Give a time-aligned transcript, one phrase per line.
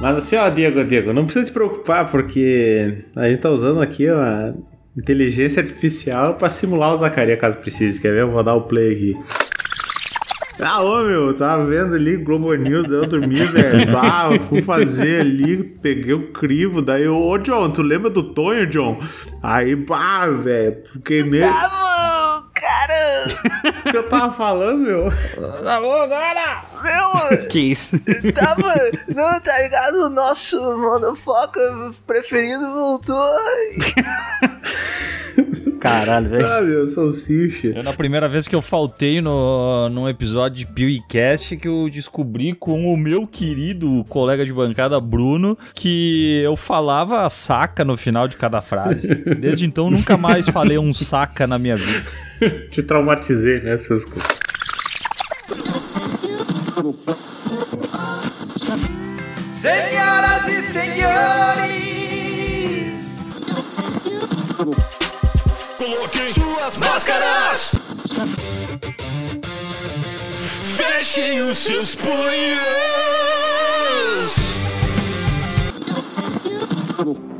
[0.00, 4.08] Mas assim, ó, Diego, Diego, não precisa te preocupar, porque a gente tá usando aqui
[4.10, 4.54] uma
[4.96, 8.00] inteligência artificial pra simular o Zacarias caso precise.
[8.00, 8.22] Quer ver?
[8.22, 9.16] Eu vou dar o play aqui.
[10.60, 13.88] Ah, ô meu, tava vendo ali Globo News, eu dormi, velho.
[13.96, 18.22] Ah, eu fui fazer ali, peguei o crivo, daí eu, ô John, tu lembra do
[18.34, 18.98] Tonho, John?
[19.40, 21.42] Aí, pá, velho, queimei.
[21.42, 21.87] Tá.
[23.86, 25.10] O que eu tava falando, meu?
[25.64, 26.62] Tá bom agora!
[26.82, 27.98] Meu, Que isso?
[28.34, 28.74] tava.
[29.08, 30.06] Não, tá ligado?
[30.06, 31.60] O nosso monofoca
[32.06, 33.38] preferido voltou.
[35.80, 36.46] Caralho, velho.
[36.46, 37.68] Ah, meu, salsicha.
[37.68, 42.52] Eu, na primeira vez que eu faltei no, num episódio de PewCast, que eu descobri
[42.52, 48.36] com o meu querido colega de bancada, Bruno, que eu falava saca no final de
[48.36, 49.06] cada frase.
[49.14, 52.02] Desde então, nunca mais falei um saca na minha vida.
[52.70, 54.04] Te traumatizei, né, seus...
[54.04, 54.20] co-
[59.52, 61.74] Senhoras e senhores,
[66.76, 67.72] Máscaras.
[70.76, 72.68] Fechem os seus punhos.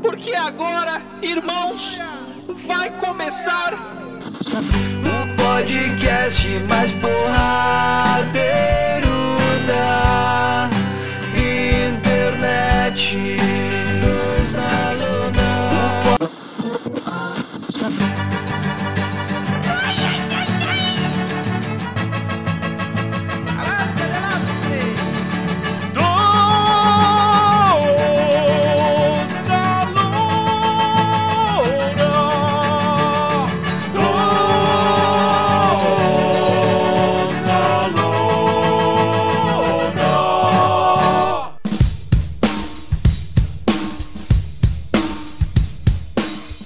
[0.01, 1.99] porque agora, irmãos,
[2.67, 8.29] vai começar o podcast mais porradeiro
[9.67, 10.08] da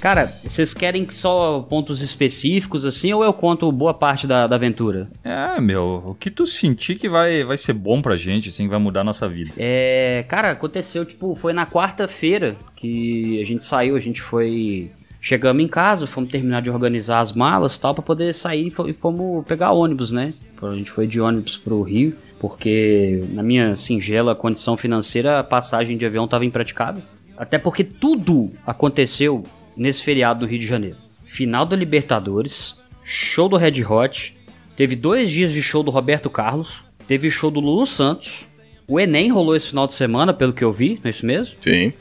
[0.04, 5.08] Cara, vocês querem só pontos específicos assim ou eu conto boa parte da, da aventura?
[5.24, 8.70] É, meu, o que tu sentir que vai, vai ser bom pra gente, assim, que
[8.70, 9.54] vai mudar a nossa vida.
[9.58, 14.92] É, cara, aconteceu, tipo, foi na quarta-feira que a gente saiu, a gente foi.
[15.22, 18.72] Chegamos em casa, fomos terminar de organizar as malas e tal, pra poder sair e
[18.72, 20.34] fo- e fomos pegar ônibus, né?
[20.62, 25.98] A gente foi de ônibus pro Rio, porque na minha singela condição financeira a passagem
[25.98, 27.02] de avião tava impraticável.
[27.38, 30.98] Até porque tudo aconteceu nesse feriado no Rio de Janeiro.
[31.26, 34.36] Final da Libertadores, show do Red Hot,
[34.78, 38.46] teve dois dias de show do Roberto Carlos, teve show do Lulu Santos,
[38.88, 41.56] o Enem rolou esse final de semana, pelo que eu vi, não é isso mesmo?
[41.64, 41.94] Sim.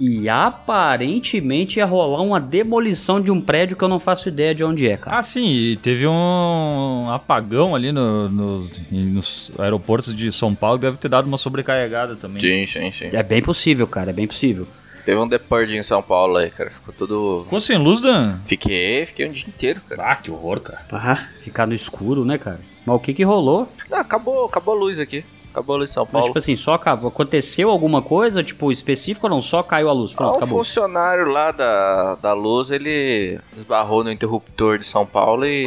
[0.00, 4.64] E aparentemente ia rolar uma demolição de um prédio que eu não faço ideia de
[4.64, 5.18] onde é, cara.
[5.18, 10.96] Ah, sim, e teve um apagão ali no- nos- nos aeroportos de São Paulo, deve
[10.96, 12.40] ter dado uma sobrecarregada também.
[12.40, 13.10] Sim, sim, sim.
[13.12, 14.66] É bem possível, cara, é bem possível.
[15.04, 16.70] Teve um deporte em São Paulo aí, cara.
[16.70, 17.40] Ficou tudo.
[17.44, 18.38] Ficou sem luz, Dan?
[18.46, 20.02] Fiquei, fiquei um dia inteiro, cara.
[20.12, 20.80] Ah, que horror, cara.
[20.92, 22.60] Ah, Ficar no escuro, né, cara?
[22.86, 23.68] Mas o que que rolou?
[23.90, 25.24] Não, acabou, acabou a luz aqui.
[25.52, 26.26] Acabou a luz em São Mas, Paulo.
[26.28, 27.08] tipo assim, só acabou.
[27.08, 29.42] Aconteceu alguma coisa, tipo, específica ou não?
[29.42, 30.12] Só caiu a luz.
[30.14, 30.58] Pronto, Ah, um acabou.
[30.64, 35.66] funcionário lá da, da luz, ele esbarrou no interruptor de São Paulo e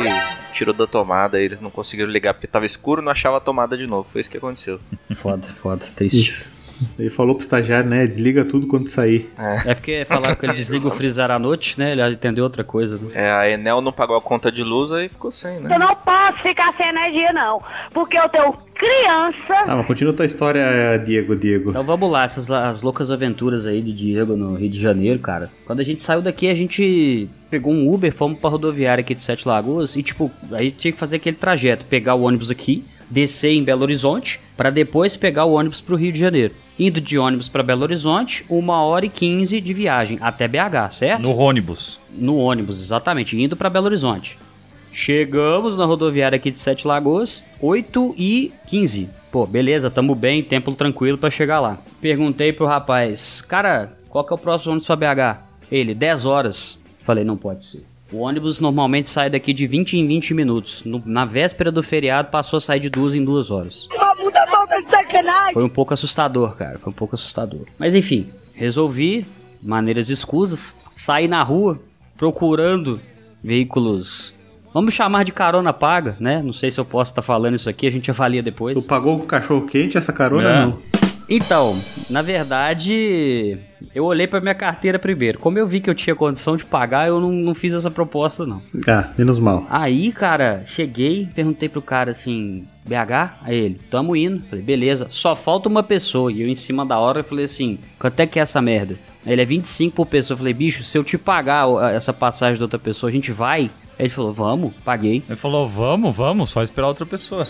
[0.55, 1.39] tirou da tomada.
[1.39, 4.07] Eles não conseguiram ligar porque tava escuro não achava a tomada de novo.
[4.11, 4.79] Foi isso que aconteceu.
[5.13, 6.29] Foda, foda, triste.
[6.29, 6.64] isso.
[6.97, 8.05] Ele falou pro estagiário, né?
[8.05, 9.29] Desliga tudo quando sair.
[9.65, 11.91] É porque falaram que ele desliga o freezer à noite, né?
[11.91, 12.97] Ele entendeu outra coisa.
[12.97, 13.11] Né?
[13.13, 15.73] É, a Enel não pagou a conta de luz aí ficou sem, né?
[15.73, 17.61] Eu não posso ficar sem energia, não.
[17.91, 19.65] Porque eu tenho criança.
[19.65, 21.69] Tá, mas continua tua história, Diego, Diego.
[21.69, 25.49] Então vamos lá, essas as loucas aventuras aí de Diego no Rio de Janeiro, cara.
[25.65, 29.21] Quando a gente saiu daqui, a gente pegou um Uber, fomos pra rodoviária aqui de
[29.21, 33.51] Sete Lagoas e, tipo, aí tinha que fazer aquele trajeto, pegar o ônibus aqui, descer
[33.51, 36.53] em Belo Horizonte, pra depois pegar o ônibus pro Rio de Janeiro.
[36.77, 41.21] Indo de ônibus pra Belo Horizonte, uma hora e quinze de viagem até BH, certo?
[41.21, 41.99] No ônibus.
[42.11, 44.37] No ônibus, exatamente, indo pra Belo Horizonte.
[44.91, 49.09] Chegamos na rodoviária aqui de Sete Lagoas, 8 e 15.
[49.31, 51.77] Pô, beleza, tamo bem, tempo tranquilo pra chegar lá.
[52.01, 55.39] Perguntei pro rapaz, cara, qual que é o próximo ônibus pra BH?
[55.71, 56.79] Ele, 10 horas.
[57.03, 57.85] Falei, não pode ser.
[58.11, 60.83] O ônibus normalmente sai daqui de 20 em 20 minutos.
[60.85, 63.87] No- na véspera do feriado passou a sair de duas em duas horas.
[63.93, 64.44] Uma puta
[64.83, 65.53] sacanagem.
[65.53, 66.79] Foi um pouco assustador, cara.
[66.79, 67.61] Foi um pouco assustador.
[67.77, 69.25] Mas enfim, resolvi,
[69.61, 71.79] maneiras escusas, sair na rua
[72.17, 72.99] procurando
[73.43, 74.33] veículos.
[74.73, 76.41] Vamos chamar de carona paga, né?
[76.43, 78.73] Não sei se eu posso estar falando isso aqui, a gente avalia depois.
[78.73, 80.49] Tu pagou o cachorro quente essa carona?
[80.49, 80.65] É.
[80.65, 80.79] Não.
[81.29, 81.75] Então,
[82.09, 83.57] na verdade,
[83.93, 85.39] eu olhei pra minha carteira primeiro.
[85.39, 88.45] Como eu vi que eu tinha condição de pagar, eu não, não fiz essa proposta,
[88.45, 88.61] não.
[88.87, 89.65] Ah, menos mal.
[89.69, 93.41] Aí, cara, cheguei, perguntei pro cara assim, BH?
[93.41, 94.43] Aí ele, tamo indo.
[94.49, 96.31] Falei, beleza, só falta uma pessoa.
[96.31, 98.95] E eu em cima da hora falei assim, quanto é que é essa merda?
[99.25, 100.35] Ele é 25 por pessoa.
[100.35, 103.71] Eu falei, bicho, se eu te pagar essa passagem da outra pessoa, a gente vai?
[103.97, 105.23] Aí ele falou, vamos, paguei.
[105.27, 107.47] Ele falou, vamos, vamos, só esperar outra pessoa.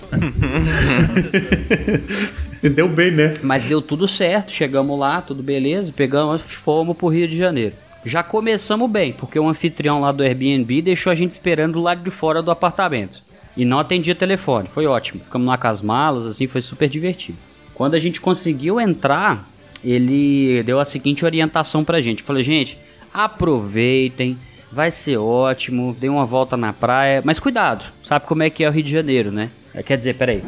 [2.62, 3.34] Se deu bem, né?
[3.42, 7.74] Mas deu tudo certo, chegamos lá, tudo beleza, pegamos, fomos pro Rio de Janeiro.
[8.06, 12.04] Já começamos bem, porque o anfitrião lá do Airbnb deixou a gente esperando do lado
[12.04, 13.24] de fora do apartamento.
[13.58, 15.24] E não atendia telefone, foi ótimo.
[15.24, 17.40] Ficamos lá com as malas, assim, foi super divertido.
[17.74, 19.50] Quando a gente conseguiu entrar,
[19.84, 22.22] ele deu a seguinte orientação pra gente.
[22.22, 22.78] Falei, gente,
[23.12, 24.38] aproveitem,
[24.72, 28.70] vai ser ótimo, dê uma volta na praia, mas cuidado, sabe como é que é
[28.70, 29.50] o Rio de Janeiro, né?
[29.86, 30.42] Quer dizer, peraí,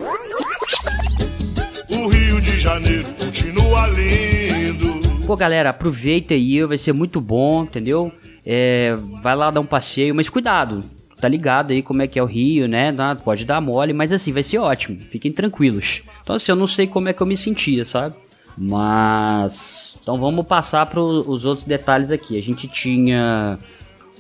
[1.90, 5.26] O Rio de Janeiro continua lindo.
[5.26, 8.12] Pô, galera, aproveita aí, vai ser muito bom, entendeu?
[8.46, 10.84] É, vai lá dar um passeio, mas cuidado.
[11.20, 12.94] Tá ligado aí como é que é o Rio, né?
[13.26, 15.00] Pode dar mole, mas assim, vai ser ótimo.
[15.02, 16.04] Fiquem tranquilos.
[16.22, 18.16] Então, assim, eu não sei como é que eu me sentia, sabe?
[18.58, 19.98] Mas.
[20.02, 22.38] Então vamos passar para os outros detalhes aqui.
[22.38, 23.58] A gente tinha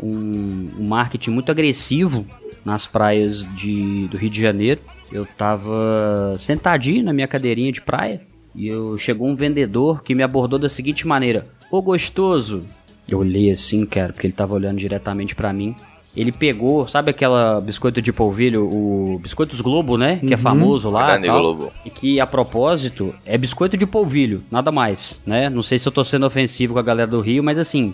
[0.01, 2.25] um, um marketing muito agressivo
[2.63, 4.81] nas praias de, do Rio de Janeiro.
[5.11, 8.21] Eu tava sentadinho na minha cadeirinha de praia
[8.53, 12.65] e eu chegou um vendedor que me abordou da seguinte maneira: Ô gostoso!
[13.07, 15.75] Eu olhei assim, cara, porque ele tava olhando diretamente pra mim.
[16.15, 20.15] Ele pegou, sabe aquela biscoito de polvilho, o Biscoitos Globo, né?
[20.15, 21.15] Que é famoso lá.
[21.15, 21.39] E tal.
[21.39, 21.71] Globo.
[21.85, 25.47] E que, a propósito, é biscoito de polvilho, nada mais, né?
[25.47, 27.93] Não sei se eu tô sendo ofensivo com a galera do Rio, mas assim,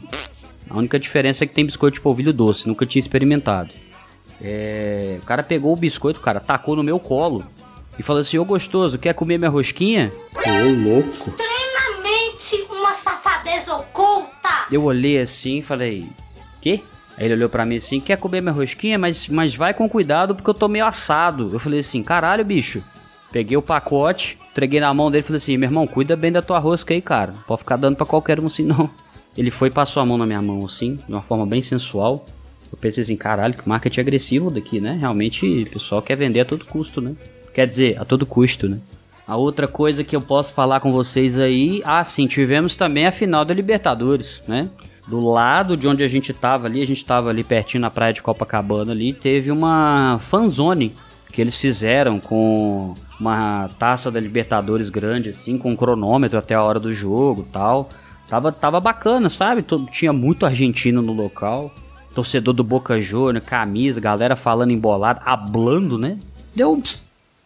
[0.69, 3.69] a única diferença é que tem biscoito de polvilho doce, nunca tinha experimentado.
[4.41, 7.43] É, o cara pegou o biscoito, cara, tacou no meu colo
[7.97, 10.11] e falou assim: Ô gostoso, quer comer minha rosquinha?
[10.35, 11.29] Ô, louco.
[11.29, 14.49] extremamente uma safadeza oculta.
[14.71, 16.09] Eu olhei assim e falei:
[16.59, 16.81] Quê?
[17.17, 18.97] Aí ele olhou pra mim assim: Quer comer minha rosquinha?
[18.97, 21.49] Mas, mas vai com cuidado porque eu tô meio assado.
[21.53, 22.83] Eu falei assim: Caralho, bicho.
[23.31, 26.41] Peguei o pacote, entreguei na mão dele e falei assim: Meu irmão, cuida bem da
[26.41, 27.31] tua rosca aí, cara.
[27.31, 28.89] Não pode ficar dando pra qualquer um assim, não.
[29.37, 32.25] Ele foi e passou a mão na minha mão assim, de uma forma bem sensual.
[32.71, 34.97] Eu pensei assim: Caralho, que marketing agressivo daqui, né?
[34.99, 37.15] Realmente o pessoal quer vender a todo custo, né?
[37.53, 38.79] Quer dizer, a todo custo, né?
[39.27, 43.11] A outra coisa que eu posso falar com vocês aí, ah, sim, tivemos também a
[43.11, 44.69] final da Libertadores, né?
[45.07, 48.13] Do lado de onde a gente tava ali, a gente tava ali pertinho na praia
[48.13, 50.93] de Copacabana ali, teve uma fanzone
[51.31, 56.63] que eles fizeram com uma taça da Libertadores grande assim, com um cronômetro até a
[56.63, 57.89] hora do jogo, tal.
[58.27, 59.61] Tava tava bacana, sabe?
[59.61, 61.71] Todo- tinha muito argentino no local.
[62.15, 66.17] Torcedor do Boca Juniors, camisa, galera falando embolado, hablando, né?
[66.55, 66.81] Deu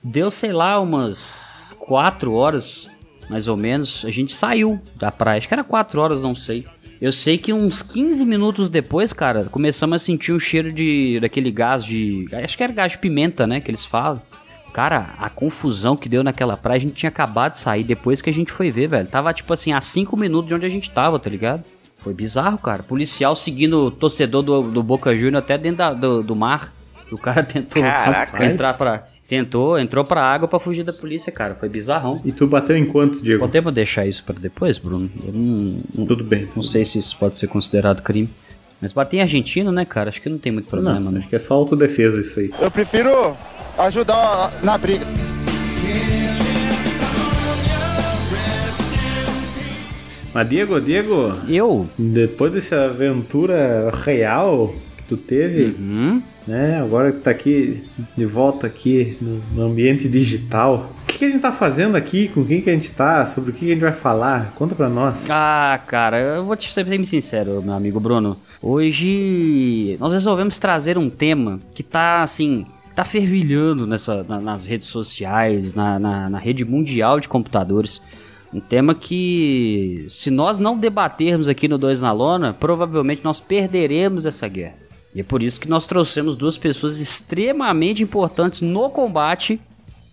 [0.03, 1.19] Deu, sei lá, umas
[1.79, 2.89] quatro horas,
[3.29, 5.38] mais ou menos, a gente saiu da praia.
[5.38, 6.65] Acho que era quatro horas, não sei.
[7.00, 11.51] Eu sei que uns 15 minutos depois, cara, começamos a sentir um cheiro de daquele
[11.51, 12.25] gás de.
[12.33, 13.62] Acho que era gás de pimenta, né?
[13.62, 14.21] Que eles falam.
[14.77, 18.29] Cara, a confusão que deu naquela praia, a gente tinha acabado de sair depois que
[18.29, 19.07] a gente foi ver, velho.
[19.07, 21.63] Tava, tipo assim, a 5 minutos de onde a gente tava, tá ligado?
[21.97, 22.83] Foi bizarro, cara.
[22.83, 26.71] Policial seguindo o torcedor do, do Boca Juniors até dentro da- do, do mar.
[27.12, 28.45] O cara tentou Caraca.
[28.45, 29.07] entrar pra.
[29.27, 31.56] Tentou, entrou pra água pra fugir da polícia, cara.
[31.56, 32.21] Foi bizarrão.
[32.24, 33.39] E tu bateu em quantos, Diego?
[33.39, 35.09] Podemos deixar isso pra depois, Bruno?
[35.25, 36.47] Eu não, não, Tudo bem.
[36.56, 38.29] não sei se isso pode ser considerado crime.
[38.81, 40.09] Mas bater em argentino, né, cara?
[40.09, 41.19] Acho que não tem muito problema, Não, né?
[41.19, 42.51] acho que é só autodefesa isso aí.
[42.62, 43.35] Eu prefiro
[43.77, 45.06] ajudar na briga.
[50.33, 51.88] Mas, Diego, Diego, Eu?
[51.98, 56.22] depois dessa aventura real que tu teve, Hum?
[56.46, 56.79] né?
[56.79, 57.84] Agora que tá aqui,
[58.15, 59.17] de volta aqui
[59.51, 60.91] no ambiente digital.
[61.17, 62.27] Que, que a gente tá fazendo aqui?
[62.27, 63.25] Com quem que a gente tá?
[63.25, 64.51] Sobre o que, que a gente vai falar?
[64.55, 65.27] Conta pra nós.
[65.29, 68.38] Ah, cara, eu vou te ser bem sincero, meu amigo Bruno.
[68.62, 72.65] Hoje nós resolvemos trazer um tema que tá assim.
[72.95, 78.01] Tá fervilhando nessa, na- nas redes sociais, na, na, na rede mundial de computadores.
[78.51, 84.25] Um tema que, se nós não debatermos aqui no Dois na Lona, provavelmente nós perderemos
[84.25, 84.75] essa guerra.
[85.13, 89.59] E é por isso que nós trouxemos duas pessoas extremamente importantes no combate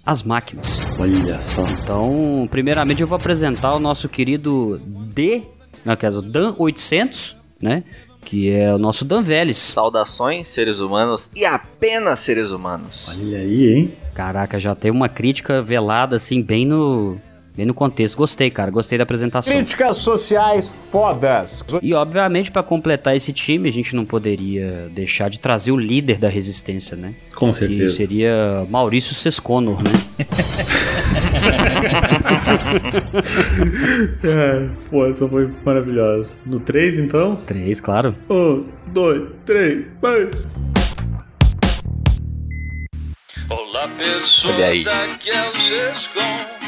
[0.04, 0.80] às máquinas.
[0.98, 1.66] Olha só.
[1.66, 5.42] Então, primeiramente eu vou apresentar o nosso querido D,
[5.84, 7.84] não, quer dizer, Dan 800, né?
[8.24, 9.56] Que é o nosso Dan Vélez.
[9.58, 13.08] Saudações, seres humanos e apenas seres humanos.
[13.08, 13.92] Olha aí, hein?
[14.14, 17.20] Caraca, já tem uma crítica velada assim, bem no.
[17.56, 18.16] Bem no contexto.
[18.16, 18.68] Gostei, cara.
[18.70, 19.52] Gostei da apresentação.
[19.54, 21.64] Críticas sociais fodas.
[21.80, 26.18] E obviamente, pra completar esse time, a gente não poderia deixar de trazer o líder
[26.18, 27.14] da resistência, né?
[27.36, 27.94] Com Que certeza.
[27.94, 29.90] seria Maurício Sesconor, né?
[34.24, 36.32] É, pô, essa foi maravilhosa.
[36.46, 37.36] No 3, então?
[37.46, 38.14] Três, claro.
[38.28, 40.30] Um, dois, três, vai!
[43.50, 44.84] Olá pessoas, Olha aí.
[44.88, 46.63] aqui é o Sescom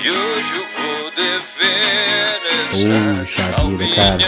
[0.00, 2.40] E hoje eu vou defender
[2.70, 2.88] Puxa
[3.22, 4.22] essa vida, cara.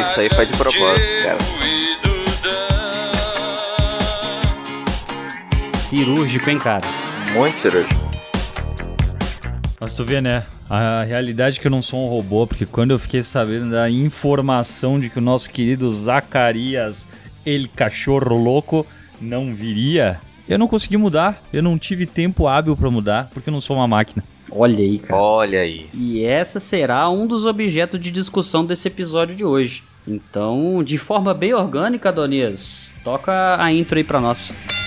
[0.00, 1.38] Isso aí foi de propósito, cara.
[5.78, 6.86] Cirúrgico, hein, cara?
[7.32, 8.10] Muito cirúrgico.
[9.80, 10.44] Mas tu vê, né?
[10.68, 13.90] A realidade é que eu não sou um robô, porque quando eu fiquei sabendo da
[13.90, 17.08] informação de que o nosso querido Zacarias,
[17.44, 18.86] ele cachorro louco,
[19.20, 20.20] não viria,
[20.54, 21.42] eu não consegui mudar.
[21.52, 24.24] Eu não tive tempo hábil pra mudar, porque eu não sou uma máquina.
[24.50, 25.20] Olha aí, cara.
[25.20, 25.86] Olha aí.
[25.94, 29.82] E essa será um dos objetos de discussão desse episódio de hoje.
[30.06, 34.52] Então, de forma bem orgânica, Adonias, toca a intro aí pra nós.
[34.66, 34.79] Dois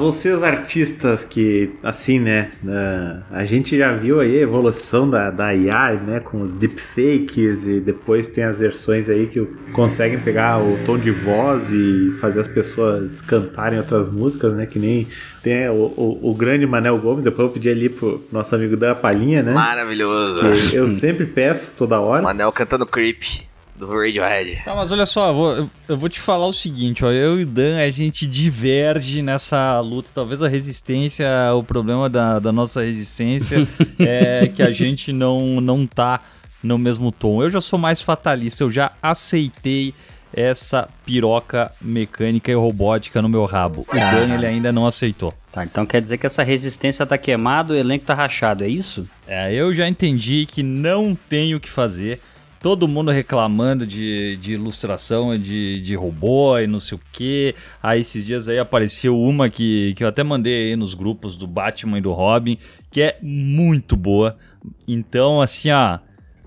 [0.00, 5.54] vocês artistas que, assim, né, ah, a gente já viu aí a evolução da, da
[5.54, 10.78] IA, né, com os deepfakes e depois tem as versões aí que conseguem pegar o
[10.86, 15.06] tom de voz e fazer as pessoas cantarem outras músicas, né, que nem
[15.42, 18.94] tem o, o, o grande Manel Gomes, depois eu pedi ali pro nosso amigo Dan
[18.94, 20.40] Palhinha, né, Maravilhoso.
[20.74, 22.22] eu sempre peço toda hora.
[22.22, 23.49] Manel cantando Creep
[23.80, 24.62] do Radiohead.
[24.64, 27.44] Tá, mas olha só, eu vou, eu- vou te falar o seguinte, ó, eu e
[27.44, 32.82] o Dan, a gente diverge nessa luta, talvez a resistência, o problema da, da nossa
[32.82, 33.66] resistência
[33.98, 36.20] é que a gente não, não tá
[36.62, 37.42] no mesmo tom.
[37.42, 39.94] Eu já sou mais fatalista, eu já aceitei
[40.32, 43.84] essa piroca mecânica e robótica no meu rabo.
[43.88, 45.34] O Dan, ele ainda não aceitou.
[45.50, 49.08] Tá, então quer dizer que essa resistência tá queimada, o elenco tá rachado, é isso?
[49.26, 52.20] É, eu já entendi que não tem o que fazer.
[52.60, 57.54] Todo mundo reclamando de, de ilustração de, de robô e não sei o que.
[57.82, 61.46] Aí esses dias aí apareceu uma que, que eu até mandei aí nos grupos do
[61.46, 62.58] Batman e do Robin,
[62.90, 64.36] que é muito boa.
[64.86, 65.98] Então, assim, ó,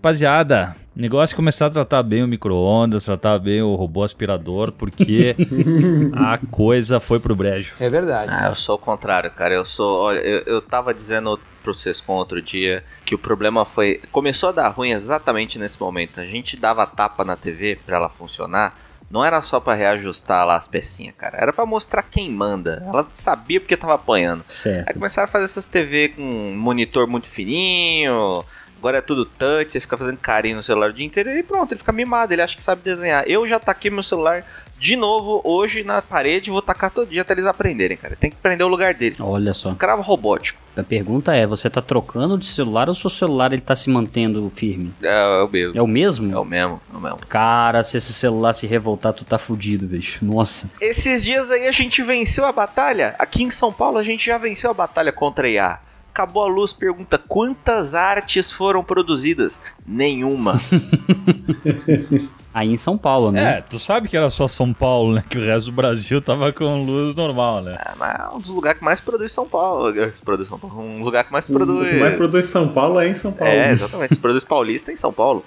[0.04, 5.34] rapaziada, negócio é começar a tratar bem o micro-ondas, tratar bem o robô aspirador, porque
[6.14, 7.74] a coisa foi pro brejo.
[7.80, 8.30] É verdade.
[8.30, 9.54] Ah, eu sou o contrário, cara.
[9.54, 10.02] Eu sou.
[10.02, 14.02] Olha, eu, eu tava dizendo pro Sescon outro dia que o problema foi.
[14.12, 16.20] Começou a dar ruim exatamente nesse momento.
[16.20, 18.78] A gente dava tapa na TV pra ela funcionar.
[19.10, 21.38] Não era só pra reajustar lá as pecinhas, cara.
[21.38, 22.84] Era pra mostrar quem manda.
[22.86, 24.44] Ela sabia porque tava apanhando.
[24.50, 24.90] Certo.
[24.90, 28.44] Aí começaram a fazer essas TV com um monitor muito fininho.
[28.84, 31.72] Agora é tudo touch, você fica fazendo carinho no celular o dia inteiro e pronto,
[31.72, 33.24] ele fica mimado, ele acha que sabe desenhar.
[33.26, 34.46] Eu já taquei meu celular
[34.78, 38.18] de novo hoje na parede, vou tacar todo dia até eles aprenderem, cara.
[38.18, 39.16] Tem que prender o lugar dele.
[39.22, 39.70] Olha só.
[39.70, 40.60] Escravo robótico.
[40.76, 44.52] A pergunta é, você tá trocando de celular ou seu celular ele tá se mantendo
[44.54, 44.94] firme?
[45.02, 45.80] É, é o mesmo.
[45.80, 46.34] É o mesmo?
[46.34, 47.20] É o mesmo, é o mesmo.
[47.30, 50.26] Cara, se esse celular se revoltar, tu tá fudido, bicho.
[50.26, 50.70] Nossa.
[50.82, 53.16] Esses dias aí a gente venceu a batalha.
[53.18, 55.80] Aqui em São Paulo a gente já venceu a batalha contra a IA.
[56.14, 59.60] Acabou a luz, pergunta quantas artes foram produzidas?
[59.84, 60.62] Nenhuma.
[62.54, 63.58] Aí em São Paulo, né?
[63.58, 65.24] É, tu sabe que era só São Paulo, né?
[65.28, 67.80] Que o resto do Brasil tava com luz normal, né?
[67.84, 69.92] É, mas é um dos lugares que mais produz São Paulo.
[70.24, 70.80] Produz São Paulo.
[70.80, 71.90] Um lugar que mais O produz.
[71.90, 73.52] que mais produz São Paulo é em São Paulo.
[73.52, 74.14] É, exatamente.
[74.14, 75.44] Se produz paulista é em São Paulo.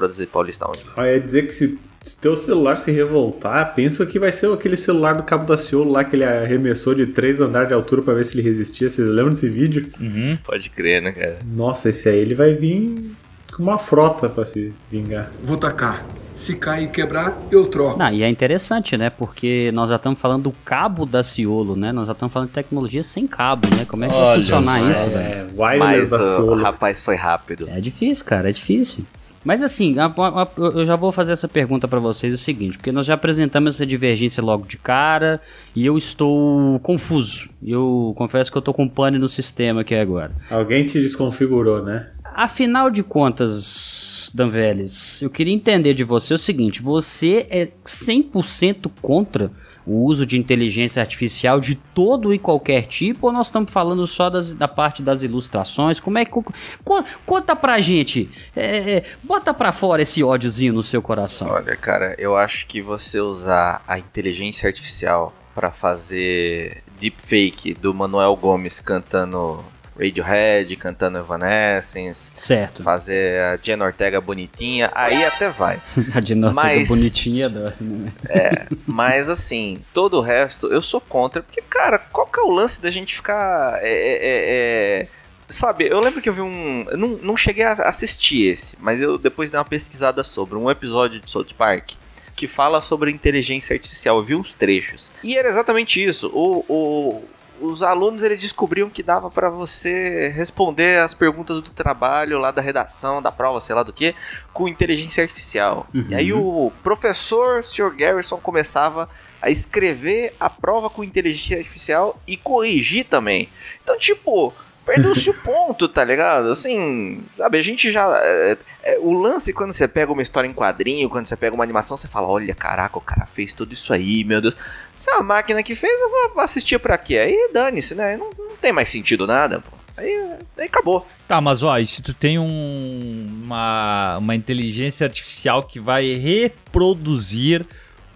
[0.00, 0.80] Produzir paulista onde?
[0.96, 4.76] Aí ia dizer que se, se teu celular se revoltar, pensa que vai ser aquele
[4.78, 8.14] celular do Cabo da Ciolo lá que ele arremessou de três andares de altura pra
[8.14, 8.88] ver se ele resistia.
[8.88, 9.88] Vocês lembram desse vídeo?
[10.00, 10.38] Uhum.
[10.42, 11.38] Pode crer, né, cara?
[11.44, 13.14] Nossa, esse aí ele vai vir
[13.54, 15.30] com uma frota pra se vingar.
[15.44, 16.02] Vou tacar.
[16.34, 17.98] Se cair e quebrar, eu troco.
[17.98, 19.10] Não, e é interessante, né?
[19.10, 21.92] Porque nós já estamos falando do cabo da Ciolo, né?
[21.92, 23.84] Nós já estamos falando de tecnologia sem cabo, né?
[23.86, 24.90] Como é que vai Olha funcionar só.
[24.90, 25.22] isso, velho?
[25.22, 26.62] É, wireless Mas da o Ciolo.
[26.62, 27.68] rapaz foi rápido.
[27.68, 29.04] É difícil, cara, é difícil.
[29.44, 32.76] Mas assim, a- a- a- eu já vou fazer essa pergunta pra vocês o seguinte,
[32.76, 35.40] porque nós já apresentamos essa divergência logo de cara
[35.74, 37.48] e eu estou confuso.
[37.62, 40.32] Eu confesso que eu tô com pane no sistema aqui agora.
[40.50, 42.10] Alguém te desconfigurou, né?
[42.34, 48.90] Afinal de contas, Marcos Danvelles, eu queria entender de você o seguinte: você é 100%
[49.02, 49.50] contra
[49.86, 54.28] o uso de inteligência artificial de todo e qualquer tipo, ou nós estamos falando só
[54.30, 55.98] das, da parte das ilustrações?
[56.00, 56.30] Como é que.
[56.30, 58.30] co- conta pra gente.
[58.54, 61.48] é, é, bota pra fora esse ódiozinho no seu coração.
[61.50, 68.36] Olha, cara, eu acho que você usar a inteligência artificial pra fazer deepfake do Manuel
[68.36, 69.64] Gomes cantando
[70.00, 72.82] Radiohead, cantando Evanescence, Certo.
[72.82, 75.80] fazer a Jenna Ortega bonitinha, aí até vai.
[76.14, 77.70] A dinâmica Mas- bonitinha da.
[77.80, 78.12] né?
[78.28, 82.50] É, mas assim, todo o resto eu sou contra, porque, cara, qual que é o
[82.50, 83.78] lance da gente ficar.
[83.82, 85.06] é, é, é, é,
[85.48, 86.86] Sabe, eu lembro que eu vi um.
[86.88, 90.70] Eu não, não cheguei a assistir esse, mas eu depois dei uma pesquisada sobre um
[90.70, 91.90] episódio de South Park
[92.36, 94.16] que fala sobre inteligência artificial.
[94.18, 95.10] Eu vi uns trechos.
[95.24, 96.28] E era exatamente isso.
[96.32, 97.24] O, o-
[97.60, 102.62] os alunos eles descobriam que dava pra você responder as perguntas do trabalho lá da
[102.62, 104.14] redação, da prova, sei lá do que,
[104.52, 105.86] com inteligência artificial.
[106.08, 107.90] E aí o professor Sr.
[107.94, 109.08] Garrison começava
[109.42, 113.48] a escrever a prova com inteligência artificial e corrigir também.
[113.82, 114.52] Então, tipo,
[114.94, 116.50] perdeu-se o ponto, tá ligado?
[116.50, 118.06] Assim, sabe, a gente já.
[118.22, 121.64] é, é, o lance quando você pega uma história em quadrinho, quando você pega uma
[121.64, 124.54] animação, você fala: olha, caraca, o cara fez tudo isso aí, meu Deus.
[124.96, 127.18] Se é uma máquina que fez, eu vou assistir pra quê?
[127.18, 128.16] Aí dane-se, né?
[128.16, 129.76] Não, não tem mais sentido nada, pô.
[129.96, 130.14] Aí,
[130.56, 131.06] aí acabou.
[131.28, 137.66] Tá, mas ó, e se tu tem um- uma, uma inteligência artificial que vai reproduzir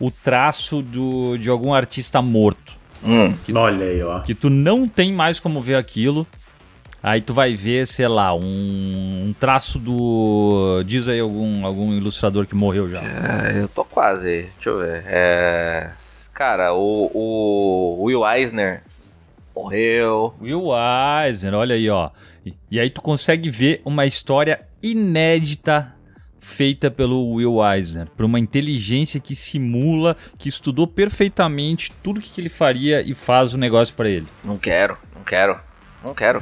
[0.01, 2.75] o traço do, de algum artista morto,
[3.07, 3.35] Hum.
[3.55, 4.21] Olha aí, ó.
[4.21, 6.27] que tu não tem mais como ver aquilo,
[7.05, 10.83] aí tu vai ver, sei lá, um, um traço do.
[10.87, 13.03] Diz aí algum, algum ilustrador que morreu já.
[13.03, 14.49] É, eu tô quase.
[14.55, 15.05] Deixa eu ver.
[15.07, 15.91] É.
[16.33, 18.83] Cara, o, o Will Eisner
[19.55, 20.35] morreu.
[20.41, 20.71] Will
[21.27, 22.11] Eisner, olha aí, ó.
[22.45, 25.95] E, e aí tu consegue ver uma história inédita
[26.41, 32.41] feita pelo Will Eisner, por uma inteligência que simula, que estudou perfeitamente tudo que, que
[32.41, 34.27] ele faria e faz o negócio pra ele.
[34.45, 35.59] Não quero, não quero,
[36.05, 36.41] não quero.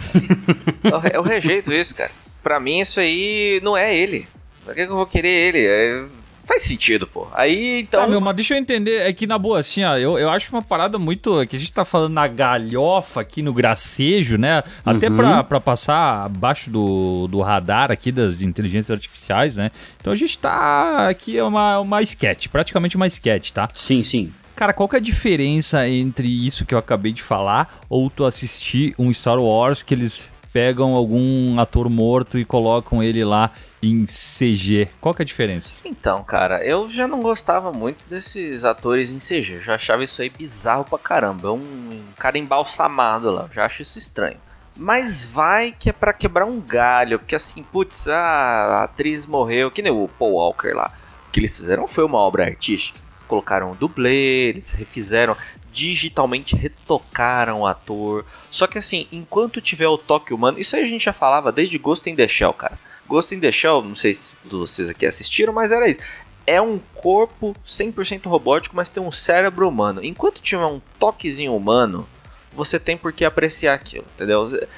[0.84, 2.10] eu, re- eu rejeito isso, cara.
[2.42, 4.26] Pra mim, isso aí não é ele.
[4.64, 5.64] Pra que, que eu vou querer ele?
[5.66, 6.04] É,
[6.44, 7.26] faz sentido, pô.
[7.32, 8.00] Aí, então.
[8.02, 10.52] Tá, meu, mas deixa eu entender, é que na boa, assim, ó, eu, eu acho
[10.52, 11.40] uma parada muito.
[11.40, 14.62] é que a gente tá falando na galhofa aqui no gracejo, né?
[14.84, 15.16] Até Uhum.
[15.16, 19.70] pra, pra passar abaixo do, do radar aqui das inteligências artificiais, né?
[20.00, 23.68] Então a gente tá aqui, é uma, uma sketch, praticamente uma sketch, tá?
[23.74, 24.32] Sim, sim.
[24.54, 28.24] Cara, qual que é a diferença entre isso que eu acabei de falar ou tu
[28.24, 33.50] assistir um Star Wars que eles pegam algum ator morto e colocam ele lá
[33.82, 34.88] em CG?
[35.00, 35.76] Qual que é a diferença?
[35.84, 39.54] Então, cara, eu já não gostava muito desses atores em CG.
[39.54, 41.48] Eu já achava isso aí bizarro pra caramba.
[41.48, 43.46] É um cara embalsamado lá.
[43.48, 44.36] Eu já acho isso estranho.
[44.76, 47.18] Mas vai que é pra quebrar um galho.
[47.18, 49.70] Porque assim, putz, a atriz morreu.
[49.70, 50.92] Que nem o Paul Walker lá.
[51.28, 53.00] O que eles fizeram foi uma obra artística.
[53.32, 55.34] Colocaram um dublê, eles refizeram,
[55.72, 58.26] digitalmente retocaram o ator.
[58.50, 60.58] Só que assim, enquanto tiver o toque humano.
[60.58, 62.78] Isso aí a gente já falava desde Ghost in the Shell, cara.
[63.08, 66.00] Ghost in the Shell, não sei se vocês aqui assistiram, mas era isso.
[66.46, 70.04] É um corpo 100% robótico, mas tem um cérebro humano.
[70.04, 72.06] Enquanto tiver um toquezinho humano,
[72.52, 74.68] você tem por que apreciar aquilo, entendeu?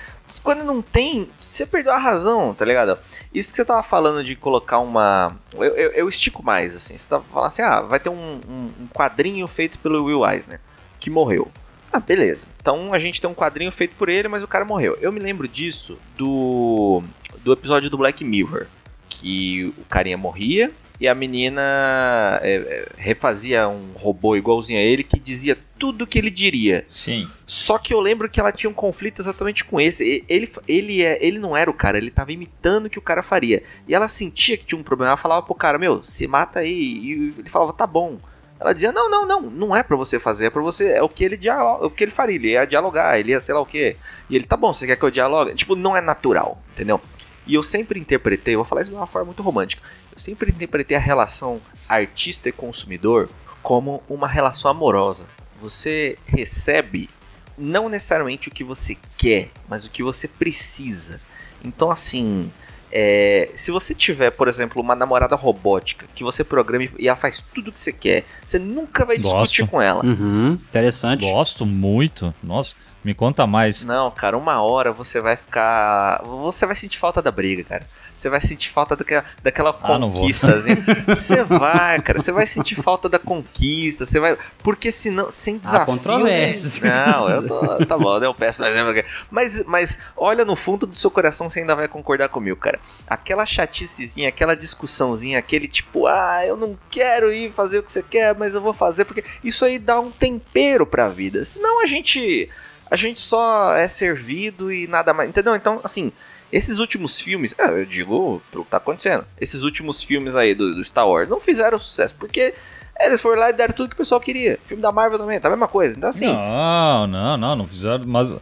[0.43, 2.99] Quando não tem, você perdeu a razão, tá ligado?
[3.33, 5.37] Isso que você tava falando de colocar uma.
[5.53, 6.97] Eu, eu, eu estico mais, assim.
[6.97, 10.61] Você tava falando assim: ah, vai ter um, um, um quadrinho feito pelo Will Eisner,
[10.99, 11.51] que morreu.
[11.93, 12.47] Ah, beleza.
[12.61, 14.99] Então a gente tem um quadrinho feito por ele, mas o cara morreu.
[15.01, 17.03] Eu me lembro disso do,
[17.43, 18.67] do episódio do Black Mirror.
[19.09, 25.03] Que o carinha morria e a menina é, é, refazia um robô igualzinho a ele
[25.03, 26.85] que dizia tudo que ele diria.
[26.89, 27.29] Sim.
[27.45, 30.25] Só que eu lembro que ela tinha um conflito exatamente com esse.
[30.29, 33.23] Ele, ele, é, ele não era o cara, ele tava imitando o que o cara
[33.23, 33.63] faria.
[33.89, 35.11] E ela sentia que tinha um problema.
[35.11, 36.73] Ela falava pro cara, meu, se mata aí.
[36.73, 38.19] E ele falava, tá bom.
[38.61, 41.09] Ela dizia, não, não, não, não é pra você fazer, é pra você, é o
[41.09, 43.67] que ele dialoga, o que ele faria, ele ia dialogar, ele ia sei lá o
[43.67, 43.97] quê.
[44.31, 45.55] E ele, tá bom, você quer que eu dialogue?
[45.55, 47.01] Tipo, não é natural, entendeu?
[47.47, 50.51] E eu sempre interpretei, eu vou falar isso de uma forma muito romântica, eu sempre
[50.51, 53.29] interpretei a relação artista e consumidor
[53.63, 55.27] como uma relação amorosa.
[55.61, 57.09] Você recebe
[57.57, 61.21] não necessariamente o que você quer, mas o que você precisa.
[61.63, 62.51] Então, assim,
[62.97, 67.43] é, se você tiver, por exemplo, uma namorada robótica que você programa e ela faz
[67.53, 69.67] tudo o que você quer, você nunca vai discutir Gosto.
[69.67, 70.05] com ela.
[70.05, 71.23] Uhum, interessante.
[71.23, 72.33] Gosto muito.
[72.43, 73.85] Nossa, Me conta mais.
[73.85, 76.23] Não, cara, uma hora você vai ficar.
[76.25, 77.87] Você vai sentir falta da briga, cara.
[78.17, 80.13] Você vai sentir falta daquela, daquela Ah, vou.
[80.13, 80.77] conquistazinha.
[81.09, 82.21] Você vai, cara.
[82.21, 84.07] Você vai sentir falta da conquista.
[84.07, 84.39] Você vai.
[84.63, 85.85] Porque senão, sem desafio.
[85.87, 86.81] controvérsias.
[86.81, 87.85] Não, eu tô.
[87.87, 89.03] Tá bom, eu peço mais exemplo.
[89.29, 92.79] Mas, mas olha no fundo do seu coração, você ainda vai concordar comigo, cara.
[93.05, 98.03] Aquela chaticezinha, aquela discussãozinha, aquele tipo, ah, eu não quero ir fazer o que você
[98.03, 101.43] quer, mas eu vou fazer, porque isso aí dá um tempero pra vida.
[101.45, 102.49] Senão a gente.
[102.91, 105.29] A gente só é servido e nada mais.
[105.29, 105.55] Entendeu?
[105.55, 106.13] Então, assim.
[106.53, 110.73] Esses últimos filmes, é, eu digo pelo que tá acontecendo, esses últimos filmes aí do,
[110.77, 112.55] do Star Wars não fizeram sucesso, porque
[113.01, 114.59] eles foram lá e deram tudo que o pessoal queria.
[114.67, 115.97] Filme da Marvel também, tá a mesma coisa.
[115.97, 118.05] Então, assim, Não, não, não, não fizeram.
[118.07, 118.37] Mas,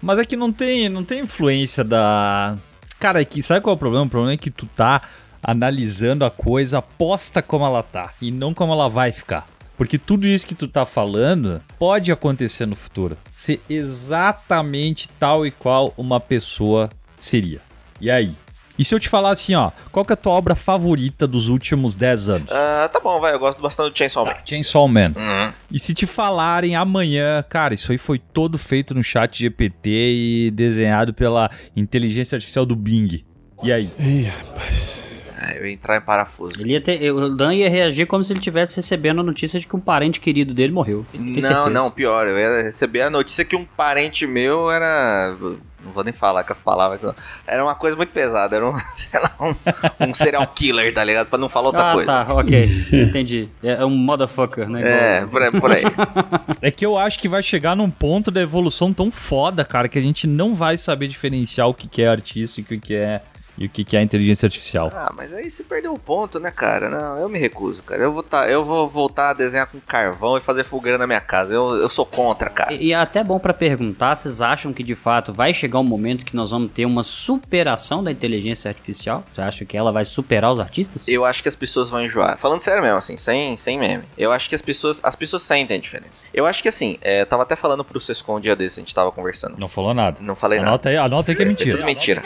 [0.00, 2.56] mas é que não tem, não tem influência da.
[2.98, 4.06] Cara, é que sabe qual é o problema?
[4.06, 5.02] O problema é que tu tá
[5.42, 9.46] analisando a coisa posta como ela tá e não como ela vai ficar.
[9.78, 13.16] Porque tudo isso que tu tá falando pode acontecer no futuro.
[13.36, 17.60] Ser exatamente tal e qual uma pessoa seria.
[18.00, 18.34] E aí?
[18.76, 21.48] E se eu te falar assim, ó, qual que é a tua obra favorita dos
[21.48, 22.50] últimos 10 anos?
[22.50, 24.34] ah, tá bom, vai, eu gosto bastante do Chainsaw Man.
[24.44, 25.12] Chainsaw Man.
[25.16, 25.52] Uhum.
[25.70, 30.50] E se te falarem amanhã, cara, isso aí foi todo feito no chat GPT e
[30.52, 33.24] desenhado pela inteligência artificial do Bing.
[33.64, 33.90] E aí?
[33.98, 35.07] Ih, rapaz.
[35.48, 36.60] Ah, eu ia entrar em parafuso.
[36.60, 39.66] Ele ia ter, o Dan ia reagir como se ele tivesse recebendo a notícia de
[39.66, 41.06] que um parente querido dele morreu.
[41.10, 41.70] Tenho Não, certeza.
[41.70, 45.34] não, pior, eu ia receber a notícia que um parente meu era.
[45.82, 47.00] Não vou nem falar com as palavras.
[47.00, 47.14] não.
[47.46, 51.28] Era uma coisa muito pesada, era um, sei lá, um, um serial killer, tá ligado?
[51.28, 52.06] Pra não falar outra ah, coisa.
[52.06, 52.64] tá, ok.
[53.08, 53.48] Entendi.
[53.62, 54.82] É um motherfucker, né?
[55.20, 55.50] É, por aí.
[55.50, 55.82] Por aí.
[56.60, 59.98] É que eu acho que vai chegar num ponto da evolução tão foda, cara, que
[59.98, 63.22] a gente não vai saber diferenciar o que que é artístico e o que é
[63.58, 64.90] e o que que é inteligência artificial.
[64.94, 66.88] Ah, mas aí você perdeu o ponto, né, cara?
[66.88, 68.00] Não, eu me recuso, cara.
[68.02, 71.20] Eu vou, tá, eu vou voltar a desenhar com carvão e fazer fogueira na minha
[71.20, 71.52] casa.
[71.52, 72.72] Eu, eu sou contra, cara.
[72.72, 75.84] E, e é até bom pra perguntar, vocês acham que de fato vai chegar um
[75.84, 79.24] momento que nós vamos ter uma superação da inteligência artificial?
[79.34, 81.06] Você acha que ela vai superar os artistas?
[81.08, 82.38] Eu acho que as pessoas vão enjoar.
[82.38, 84.04] Falando sério mesmo, assim, sem, sem meme.
[84.16, 85.00] Eu acho que as pessoas.
[85.02, 86.24] As pessoas sentem a diferença.
[86.32, 88.82] Eu acho que assim, é, eu tava até falando pro Sescom um dia desse, a
[88.82, 89.56] gente tava conversando.
[89.58, 90.18] Não falou nada.
[90.20, 90.70] Não falei nada.
[90.70, 91.76] Anota aí, anota aí que é É mentira.
[91.76, 92.22] tudo mentira.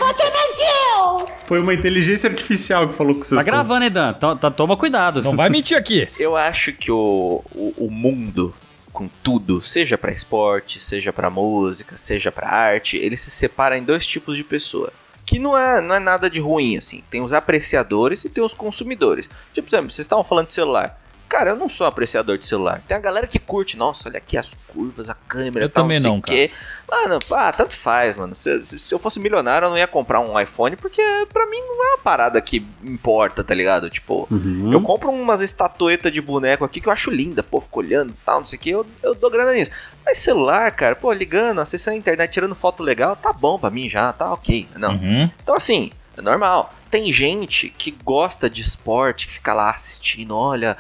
[1.53, 4.15] Foi uma inteligência artificial que falou com seus Tá gravando, hein, Dan?
[4.15, 5.21] Tá- tá- toma cuidado.
[5.21, 6.09] Não vai mentir aqui.
[6.19, 8.55] Eu acho que o, o, o mundo,
[8.91, 13.83] com tudo, seja pra esporte, seja pra música, seja pra arte, ele se separa em
[13.85, 14.91] dois tipos de pessoa.
[15.27, 17.05] Que não é, não é nada de ruim, assim.
[17.11, 19.29] Tem os apreciadores e tem os consumidores.
[19.53, 20.99] Tipo, por exemplo, vocês estavam falando de celular.
[21.33, 22.83] Cara, eu não sou apreciador de celular.
[22.87, 25.99] Tem a galera que curte, nossa, olha aqui as curvas, a câmera, Eu tal, também
[25.99, 26.51] sei não, o quê.
[26.87, 28.35] Mano, ah, tanto faz, mano.
[28.35, 31.01] Se, se- se eu fosse milionário, eu não ia comprar um iPhone, porque
[31.33, 33.89] pra mim não é uma parada que importa, tá ligado?
[33.89, 34.75] Tipo, Uhum.
[34.75, 38.17] eu compro umas estatuetas de boneco aqui que eu acho linda, pô, fico olhando e
[38.27, 39.71] tal, não sei o que, eu, eu dou grana nisso.
[40.05, 43.89] Mas celular, cara, pô, ligando, acessando a internet, tirando foto legal, tá bom pra mim
[43.89, 44.69] já, tá ok.
[44.77, 44.91] Não.
[44.97, 45.31] Uhum.
[45.43, 46.75] Então, assim, é normal.
[46.93, 50.77] Tem gente que gosta de esporte, que fica lá assistindo, olha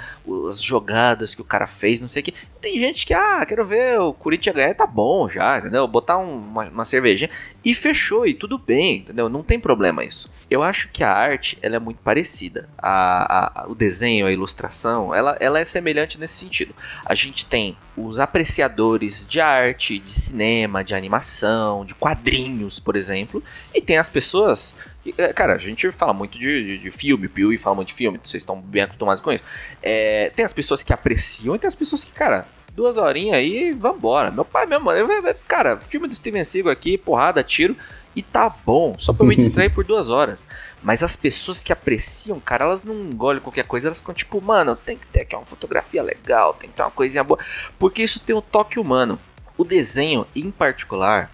[0.46, 2.34] as jogadas que o cara fez, não sei o que.
[2.60, 5.88] Tem gente que, ah, quero ver o Corinthians ganhar, tá bom já, entendeu?
[5.88, 7.30] Botar um- uma, uma cervejinha
[7.64, 9.28] e fechou, e tudo bem, entendeu?
[9.28, 10.30] Não tem problema isso.
[10.50, 12.68] Eu acho que a arte, ela é muito parecida.
[12.78, 16.74] A, a- o desenho, a ilustração, ela, ela é semelhante nesse sentido.
[17.04, 23.42] A gente tem os apreciadores de arte, de cinema, de animação, de quadrinhos, por exemplo,
[23.74, 24.74] e tem as pessoas.
[25.18, 27.94] é, Cara, a gente fala muito de, de, de filme, o Piuí fala muito de
[27.94, 29.44] filme, vocês estão bem acostumados com isso.
[29.80, 33.68] É, tem as pessoas que apreciam e tem as pessoas que, cara, duas horinhas aí
[33.68, 34.32] e vambora.
[34.32, 35.08] Meu pai mesmo, eu-
[35.46, 37.76] cara, filme do Steven Seagal aqui, porrada, tiro,
[38.16, 40.44] e tá bom, só pra eu me distrair por duas horas.
[40.82, 44.74] Mas as pessoas que apreciam, cara, elas não engolem qualquer coisa, elas ficam tipo, mano,
[44.74, 47.38] tem que ter aqui uma fotografia legal, tem que ter uma coisinha boa,
[47.78, 49.20] porque isso tem um toque humano.
[49.56, 51.30] O desenho, em particular,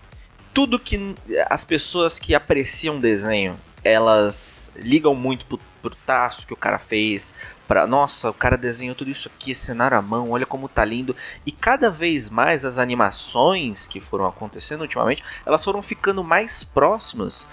[0.52, 1.14] tudo que
[1.48, 7.32] as pessoas que apreciam desenho, elas ligam muito pro, pro traço que o cara fez,
[7.66, 11.14] pra, nossa, o cara desenhou tudo isso aqui, cenário à mão, olha como tá lindo.
[11.46, 17.46] E cada vez mais as animações que foram acontecendo ultimamente, elas foram ficando mais próximas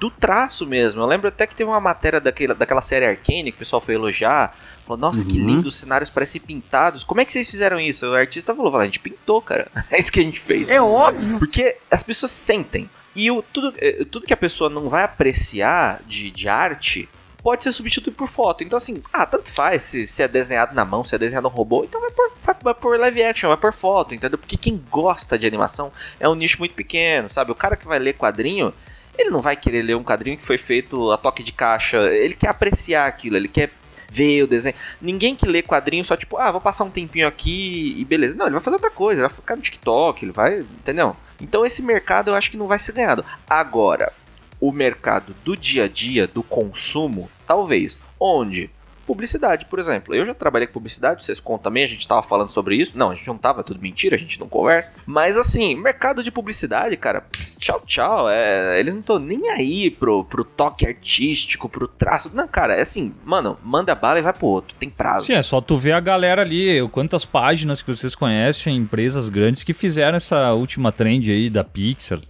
[0.00, 1.00] do traço mesmo.
[1.02, 3.94] Eu lembro até que teve uma matéria daquela, daquela série Arcane que o pessoal foi
[3.94, 4.54] elogiar.
[4.86, 5.46] Falou, nossa, que Uhum.
[5.46, 7.02] lindo, os cenários parecem pintados.
[7.02, 8.06] Como é que vocês fizeram isso?
[8.06, 9.66] O artista falou, a gente pintou, cara.
[9.90, 10.68] É isso que a gente fez.
[10.68, 11.38] É óbvio.
[11.40, 12.88] Porque as pessoas sentem.
[13.14, 17.08] E o, tudo, eh, tudo que a pessoa não vai apreciar de, de arte
[17.42, 18.62] pode ser substituído por foto.
[18.62, 21.54] Então, assim, ah, tanto faz se, se é desenhado na mão, se é desenhado no
[21.54, 24.38] robô, então vai por, vai, vai por live action, vai por foto, entendeu?
[24.38, 27.50] Porque quem gosta de animação é um nicho muito pequeno, sabe?
[27.50, 28.72] O cara que vai ler quadrinho,
[29.16, 32.34] ele não vai querer ler um quadrinho que foi feito a toque de caixa, ele
[32.34, 33.70] quer apreciar aquilo, ele quer
[34.10, 34.74] ver o desenho.
[35.00, 38.36] Ninguém que lê quadrinho só tipo, ah, vou passar um tempinho aqui e beleza.
[38.36, 41.16] Não, ele vai fazer outra coisa, ele vai ficar no TikTok, ele vai, entendeu?
[41.40, 43.24] Então esse mercado eu acho que não vai ser ganhado.
[43.48, 44.12] Agora,
[44.60, 47.98] o mercado do dia a dia, do consumo, talvez.
[48.18, 48.70] Onde?
[49.08, 50.14] Publicidade, por exemplo.
[50.14, 52.92] Eu já trabalhei com publicidade, vocês contam também, a gente estava falando sobre isso.
[52.94, 54.92] Não, a gente não tava, é tudo mentira, a gente não conversa.
[55.06, 57.24] Mas assim, mercado de publicidade, cara,
[57.58, 58.28] tchau, tchau.
[58.28, 62.30] É, eles não estão nem aí pro, pro toque artístico, pro traço.
[62.34, 65.24] Não, cara, é assim, mano, manda bala e vai pro outro, tem prazo.
[65.24, 69.62] Sim, é só tu ver a galera ali, quantas páginas que vocês conhecem, empresas grandes
[69.62, 72.20] que fizeram essa última trend aí da Pixar.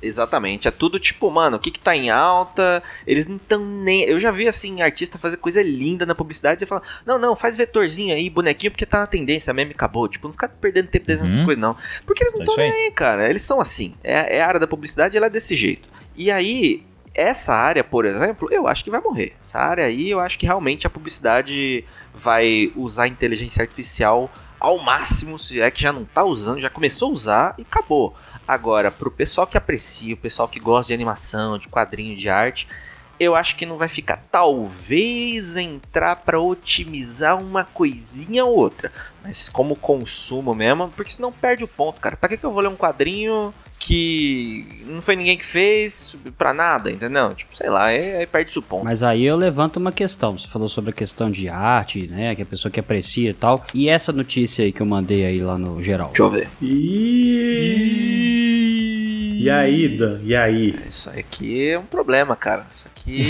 [0.00, 4.02] Exatamente, é tudo tipo, mano, o que que tá em alta, eles não estão nem...
[4.04, 7.56] Eu já vi, assim, artista fazer coisa linda na publicidade e falar, não, não, faz
[7.56, 10.08] vetorzinho aí, bonequinho, porque tá na tendência, meme acabou.
[10.08, 11.44] Tipo, não ficar perdendo tempo desenhando essas Uhum.
[11.46, 11.76] coisas, não.
[12.06, 12.70] Porque eles não É estão aí.
[12.70, 13.94] nem aí, cara, eles são assim.
[14.04, 15.88] É, é a área da publicidade, ela é desse jeito.
[16.16, 16.84] E aí,
[17.14, 19.34] essa área, por exemplo, eu acho que vai morrer.
[19.44, 21.84] Essa área aí, eu acho que realmente a publicidade
[22.14, 24.30] vai usar a inteligência artificial
[24.60, 28.14] ao máximo, se é que já não tá usando, já começou a usar e acabou.
[28.48, 32.66] Agora, pro pessoal que aprecia, o pessoal que gosta de animação, de quadrinho, de arte,
[33.20, 34.24] eu acho que não vai ficar.
[34.30, 38.90] Talvez entrar pra otimizar uma coisinha ou outra,
[39.22, 42.16] mas como consumo mesmo, porque senão perde o ponto, cara.
[42.16, 46.52] Pra que, que eu vou ler um quadrinho que não foi ninguém que fez pra
[46.52, 47.32] nada, entendeu?
[47.34, 48.84] Tipo, sei lá, aí, aí perde o ponto.
[48.84, 50.36] Mas aí eu levanto uma questão.
[50.36, 52.34] Você falou sobre a questão de arte, né?
[52.34, 53.64] Que a pessoa que aprecia e tal.
[53.74, 56.08] E essa notícia aí que eu mandei aí lá no geral?
[56.08, 56.48] Deixa eu ver.
[56.60, 58.17] E...
[59.40, 60.18] E aí, Dan?
[60.24, 60.74] E aí?
[60.88, 62.66] Isso aqui é um problema, cara.
[62.74, 63.22] Isso aqui,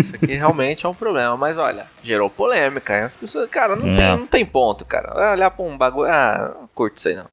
[0.00, 1.36] isso aqui realmente é um problema.
[1.36, 3.04] Mas olha, gerou polêmica.
[3.04, 3.96] As pessoas, cara, não, É.
[3.96, 5.12] tem, não tem ponto, cara.
[5.14, 6.10] Vai olhar pra um bagulho.
[6.10, 7.26] Ah, não curto isso aí não.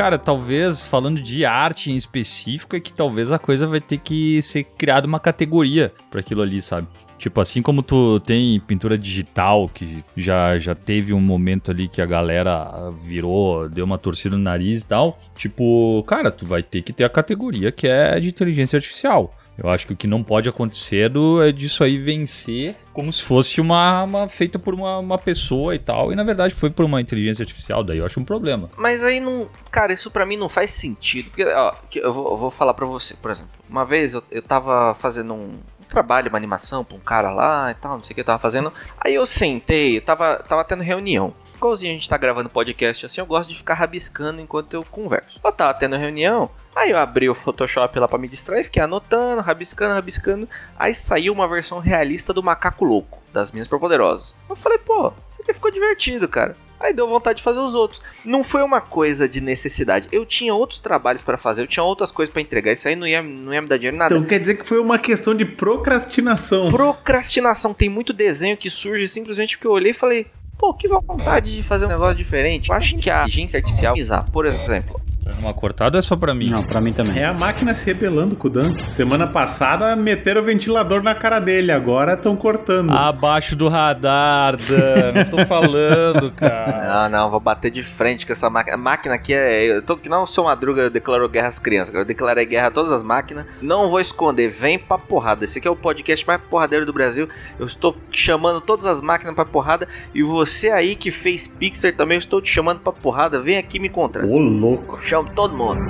[0.00, 4.40] Cara, talvez, falando de arte em específico, é que talvez a coisa vai ter que
[4.40, 6.88] ser criada uma categoria pra aquilo ali, sabe?
[7.18, 12.00] Tipo, assim como tu tem pintura digital, que já, já teve um momento ali que
[12.00, 15.20] a galera virou, deu uma torcida no nariz e tal.
[15.36, 19.34] Tipo, cara, tu vai ter que ter a categoria que é de inteligência artificial.
[19.62, 23.22] Eu acho que o que não pode acontecer do- é disso aí vencer como se
[23.22, 26.12] fosse uma, uma feita por uma, uma pessoa e tal.
[26.12, 28.68] E na verdade foi por uma inteligência artificial, daí eu acho um problema.
[28.78, 29.48] Mas aí não.
[29.70, 31.26] Cara, isso pra mim não faz sentido.
[31.30, 33.50] Porque, ó, eu, vou, eu vou falar pra você, por exemplo.
[33.68, 37.70] Uma vez eu, eu tava fazendo um, um trabalho, uma animação pra um cara lá
[37.70, 38.72] e tal, não sei o que eu tava fazendo.
[38.98, 41.32] Aí eu sentei, eu tava, tava tendo reunião.
[41.60, 45.38] Igualzinho a gente tá gravando podcast assim, eu gosto de ficar rabiscando enquanto eu converso.
[45.44, 49.42] Eu tava tendo reunião, aí eu abri o Photoshop lá pra me distrair, fiquei anotando,
[49.42, 50.48] rabiscando, rabiscando.
[50.78, 54.34] Aí saiu uma versão realista do Macaco Louco, das Minas Superpoderosas.
[54.48, 56.56] Eu falei, pô, isso aqui ficou divertido, cara.
[56.80, 58.00] Aí deu vontade de fazer os outros.
[58.24, 60.08] Não foi uma coisa de necessidade.
[60.10, 62.72] Eu tinha outros trabalhos pra fazer, eu tinha outras coisas pra entregar.
[62.72, 64.14] Isso aí não ia, não ia me dar dinheiro nada.
[64.14, 66.70] Então quer dizer que foi uma questão de procrastinação.
[66.70, 67.74] Procrastinação.
[67.74, 70.26] Tem muito desenho que surge simplesmente porque eu olhei e falei,
[70.60, 72.68] pô, que vontade de fazer um negócio diferente.
[72.68, 73.94] Eu acho que a inteligência artificial,
[74.30, 75.00] por exemplo,
[75.38, 76.50] Uma cortada é só pra mim?
[76.50, 77.18] Não, pra mim também.
[77.18, 78.72] É a máquina se rebelando com o Dan.
[78.90, 82.90] Semana passada meteram o ventilador na cara dele, agora estão cortando.
[82.90, 85.12] Abaixo do radar, Dan.
[85.14, 87.08] Não tô falando, cara.
[87.08, 88.74] Não, não, vou bater de frente com essa máquina.
[88.74, 89.64] A máquina aqui é.
[89.76, 91.94] Eu tô que não o seu Madruga declarou guerra às crianças.
[91.94, 93.46] Eu declarei guerra a todas as máquinas.
[93.62, 95.44] Não vou esconder, vem pra porrada.
[95.44, 97.28] Esse aqui é o podcast mais porradeiro do Brasil.
[97.58, 99.88] Eu estou chamando todas as máquinas pra porrada.
[100.14, 103.40] E você aí que fez Pixar também, eu estou te chamando pra porrada.
[103.40, 104.24] Vem aqui me encontrar.
[104.24, 105.00] Ô, louco.
[105.20, 105.80] Chamo todo mundo.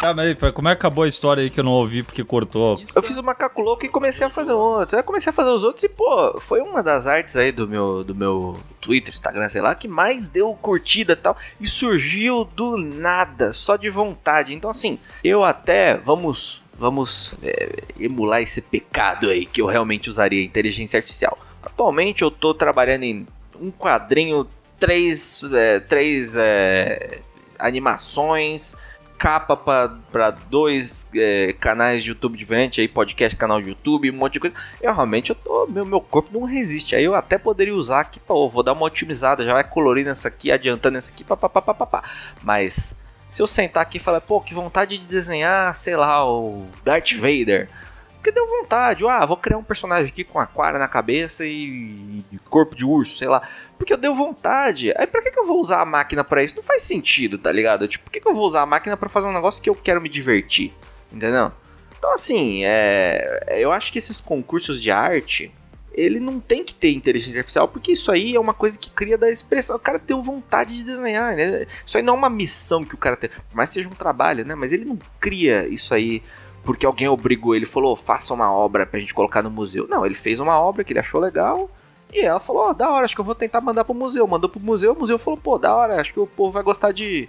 [0.00, 2.22] Tá, mas aí, como é que acabou a história aí que eu não ouvi porque
[2.22, 2.80] cortou?
[2.94, 4.94] Eu fiz o macaco louco e comecei a fazer outros.
[4.94, 7.66] Aí eu comecei a fazer os outros e, pô, foi uma das artes aí do
[7.66, 11.36] meu, do meu Twitter, Instagram, sei lá, que mais deu curtida e tal.
[11.60, 14.54] E surgiu do nada, só de vontade.
[14.54, 20.44] Então, assim, eu até, vamos, vamos é, emular esse pecado aí, que eu realmente usaria
[20.44, 21.36] inteligência artificial.
[21.60, 23.26] Atualmente eu tô trabalhando em
[23.60, 24.46] um quadrinho,
[24.78, 27.20] três, é, três é,
[27.58, 28.74] animações,
[29.18, 34.34] capa para dois é, canais de YouTube diferentes, aí podcast, canal de YouTube, um monte
[34.34, 34.56] de coisa.
[34.80, 36.94] Eu realmente eu tô, meu, meu corpo não resiste.
[36.94, 40.28] Aí eu até poderia usar aqui, pô, vou dar uma otimizada, já vai colorindo essa
[40.28, 42.04] aqui, adiantando essa aqui, papapá.
[42.42, 42.96] Mas
[43.28, 47.12] se eu sentar aqui e falar, pô, que vontade de desenhar, sei lá, o Darth
[47.14, 47.68] Vader.
[48.14, 52.74] Porque deu vontade, ah, vou criar um personagem aqui com aquário na cabeça e corpo
[52.74, 53.42] de urso, sei lá.
[53.78, 54.92] Porque eu deu vontade.
[54.96, 56.56] Aí pra que, que eu vou usar a máquina pra isso?
[56.56, 57.86] Não faz sentido, tá ligado?
[57.86, 59.74] Tipo, por que, que eu vou usar a máquina pra fazer um negócio que eu
[59.74, 60.74] quero me divertir?
[61.12, 61.52] Entendeu?
[61.96, 65.52] Então, assim, é, eu acho que esses concursos de arte,
[65.92, 69.16] ele não tem que ter inteligência artificial, porque isso aí é uma coisa que cria
[69.16, 69.76] da expressão.
[69.76, 71.66] O cara tem vontade de desenhar, né?
[71.86, 74.44] Isso aí não é uma missão que o cara tem, por mais seja um trabalho,
[74.44, 74.54] né?
[74.54, 76.22] Mas ele não cria isso aí
[76.64, 79.88] porque alguém obrigou ele, falou, faça uma obra pra gente colocar no museu.
[79.88, 81.70] Não, ele fez uma obra que ele achou legal,
[82.12, 84.26] e ela falou, oh, da hora, acho que eu vou tentar mandar pro museu.
[84.26, 86.92] Mandou pro museu, o museu falou, pô, da hora, acho que o povo vai gostar
[86.92, 87.28] de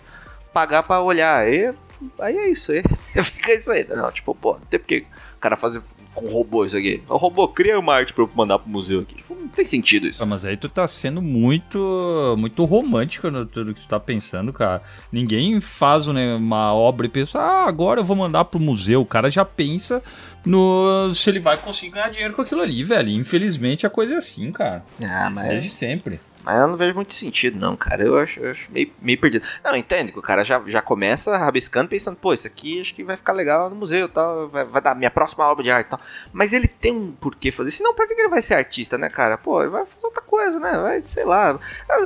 [0.53, 1.37] pagar pra olhar.
[1.37, 1.73] Aí,
[2.19, 2.83] aí é isso aí.
[3.23, 3.85] Fica isso aí.
[3.87, 5.81] Não, tipo, pô, não tem porque o cara fazer
[6.19, 7.01] com robô isso aqui.
[7.07, 9.15] O robô cria uma arte pra eu mandar pro museu aqui.
[9.15, 10.21] Tipo, não tem sentido isso.
[10.21, 14.53] Ah, mas aí tu tá sendo muito muito romântico no tudo que tu tá pensando,
[14.53, 14.81] cara.
[15.11, 19.01] Ninguém faz né, uma obra e pensa, ah, agora eu vou mandar pro museu.
[19.01, 20.03] O cara já pensa
[20.45, 23.09] no se ele vai conseguir ganhar dinheiro com aquilo ali, velho.
[23.09, 24.83] Infelizmente a coisa é assim, cara.
[25.03, 25.47] Ah, mas...
[25.47, 26.19] Desde sempre.
[26.43, 28.03] Mas eu não vejo muito sentido, não, cara.
[28.03, 29.45] Eu acho, eu acho meio, meio perdido.
[29.63, 33.03] Não, entende que o cara já, já começa rabiscando, pensando, pô, isso aqui acho que
[33.03, 35.89] vai ficar legal no museu tal, vai, vai dar minha próxima obra de arte e
[35.91, 35.99] tal.
[36.31, 37.71] Mas ele tem um porquê fazer.
[37.71, 39.37] Senão, pra que ele vai ser artista, né, cara?
[39.37, 40.77] Pô, ele vai fazer outra coisa, né?
[40.77, 41.59] Vai, sei lá.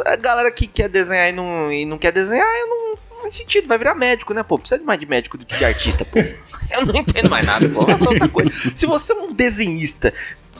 [0.06, 3.67] A, galera que quer desenhar e não, e não quer desenhar, eu não faz sentido,
[3.67, 4.58] vai virar médico, né, pô?
[4.58, 6.19] Precisa de mais de médico do que de artista, pô.
[6.72, 7.86] Eu não entendo mais nada, pô.
[8.74, 10.12] Se você é um desenhista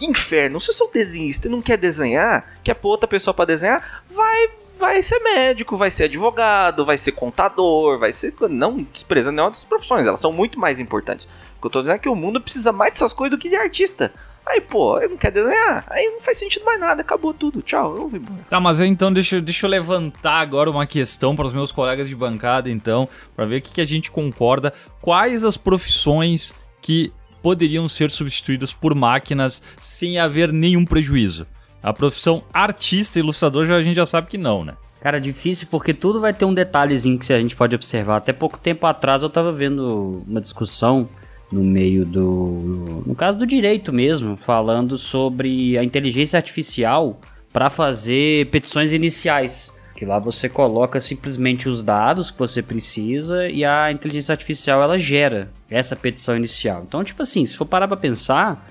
[0.06, 0.60] inferno.
[0.60, 5.02] Se é um desenhista não quer desenhar, quer pôr outra pessoa para desenhar, vai vai
[5.02, 8.34] ser médico, vai ser advogado, vai ser contador, vai ser.
[8.50, 11.26] Não desprezando nenhuma das profissões, elas são muito mais importantes.
[11.58, 13.50] O que eu tô dizendo é que o mundo precisa mais dessas coisas do que
[13.50, 14.14] de artista.
[14.46, 17.96] Aí, pô, ele não quer desenhar, aí não faz sentido mais nada, acabou tudo, tchau,
[17.96, 18.20] eu vou.
[18.50, 22.16] Tá, mas então deixa, deixa eu levantar agora uma questão para os meus colegas de
[22.16, 24.74] bancada, então, para ver o que, que a gente concorda.
[25.02, 31.46] Quais as profissões que poderiam ser substituídas por máquinas sem haver nenhum prejuízo.
[31.84, 34.74] A profissão artista e ilustrador já, a gente já sabe que não, né?
[35.02, 38.16] Cara, difícil porque tudo vai ter um detalhezinho que a gente pode observar.
[38.16, 41.10] Até pouco tempo atrás eu tava vendo uma discussão
[41.52, 43.04] no meio do.
[43.06, 47.20] No caso do direito mesmo, falando sobre a inteligência artificial
[47.52, 49.73] para fazer petições iniciais.
[49.96, 54.98] Que lá você coloca simplesmente os dados que você precisa e a inteligência artificial ela
[54.98, 56.84] gera essa petição inicial.
[56.88, 58.68] Então, tipo assim, se for parar para pensar,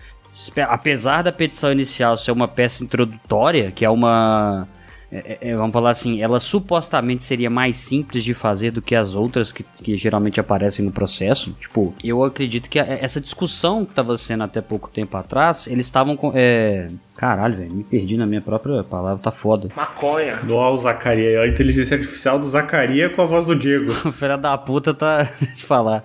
[0.69, 4.67] apesar da petição inicial ser uma peça introdutória, que é uma
[5.13, 8.95] é, é, é, vamos falar assim, ela supostamente seria mais simples de fazer do que
[8.95, 11.55] as outras que, que geralmente aparecem no processo.
[11.61, 15.85] Tipo, eu acredito que a, essa discussão que estava sendo até pouco tempo atrás, eles
[15.85, 16.33] estavam com.
[16.35, 16.89] É...
[17.15, 19.69] Caralho, velho, me perdi na minha própria palavra, tá foda.
[19.77, 20.39] Maconha.
[20.39, 23.93] Do Zacaria, a inteligência artificial do Zacaria com a voz do Diego.
[24.13, 25.27] Filha da puta tá.
[25.55, 26.05] te falar.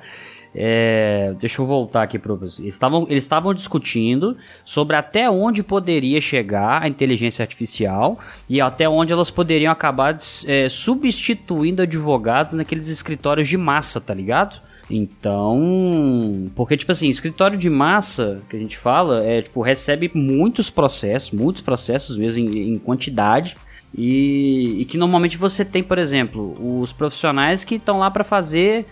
[0.59, 2.59] É, deixa eu voltar aqui para vocês.
[2.59, 8.17] Eles estavam, eles estavam discutindo sobre até onde poderia chegar a inteligência artificial
[8.49, 10.17] e até onde elas poderiam acabar
[10.47, 14.59] é, substituindo advogados naqueles escritórios de massa, tá ligado?
[14.89, 20.71] Então, porque tipo assim, escritório de massa que a gente fala é tipo recebe muitos
[20.71, 23.55] processos, muitos processos mesmo em, em quantidade.
[23.95, 28.85] E, e, que normalmente você tem, por exemplo, os profissionais que estão lá para fazer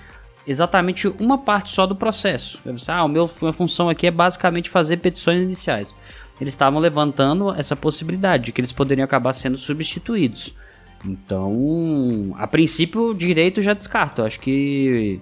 [0.47, 2.60] exatamente uma parte só do processo.
[2.88, 5.95] Ah, o meu, minha função aqui é basicamente fazer petições iniciais.
[6.39, 10.53] Eles estavam levantando essa possibilidade de que eles poderiam acabar sendo substituídos.
[11.05, 14.21] Então, a princípio, direito já descarta.
[14.21, 15.19] Eu acho que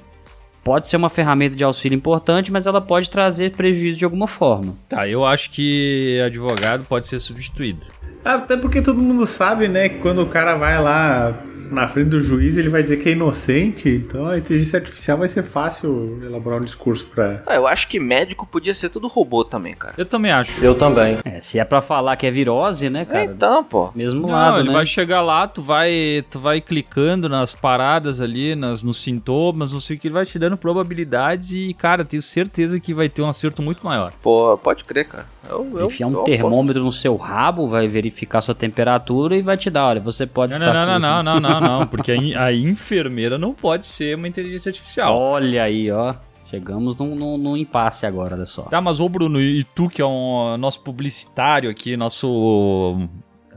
[0.63, 4.75] pode ser uma ferramenta de auxílio importante, mas ela pode trazer prejuízo de alguma forma.
[4.87, 7.85] Tá, eu acho que advogado pode ser substituído.
[8.23, 11.37] Até porque todo mundo sabe, né, que quando o cara vai lá
[11.73, 15.27] na frente do juiz, ele vai dizer que é inocente, então a inteligência artificial vai
[15.27, 17.41] ser fácil elaborar um discurso pra.
[17.45, 19.95] Ah, eu acho que médico podia ser tudo robô também, cara.
[19.97, 20.63] Eu também acho.
[20.63, 21.17] Eu também.
[21.25, 23.21] É, se é pra falar que é virose, né, cara?
[23.21, 23.91] É, então, pô.
[23.95, 24.73] Mesmo Não, lado, ele né?
[24.73, 29.79] vai chegar lá, tu vai, tu vai clicando nas paradas ali, nas, nos sintomas, não
[29.79, 33.21] sei o que, ele vai te dando probabilidades e, cara, tenho certeza que vai ter
[33.21, 34.13] um acerto muito maior.
[34.21, 35.32] Pô, pode crer, cara.
[35.49, 39.69] Eu, eu, Enfiar um termômetro no seu rabo, vai verificar sua temperatura e vai te
[39.69, 40.73] dar, olha, você pode não, estar...
[40.73, 44.27] Não, não, não, não, não, não, não, porque a, a enfermeira não pode ser uma
[44.27, 45.17] inteligência artificial.
[45.17, 46.15] Olha aí, ó.
[46.45, 48.63] Chegamos num, num, num, impasse agora, olha só.
[48.63, 53.07] Tá, mas ô Bruno, e tu que é um nosso publicitário aqui, nosso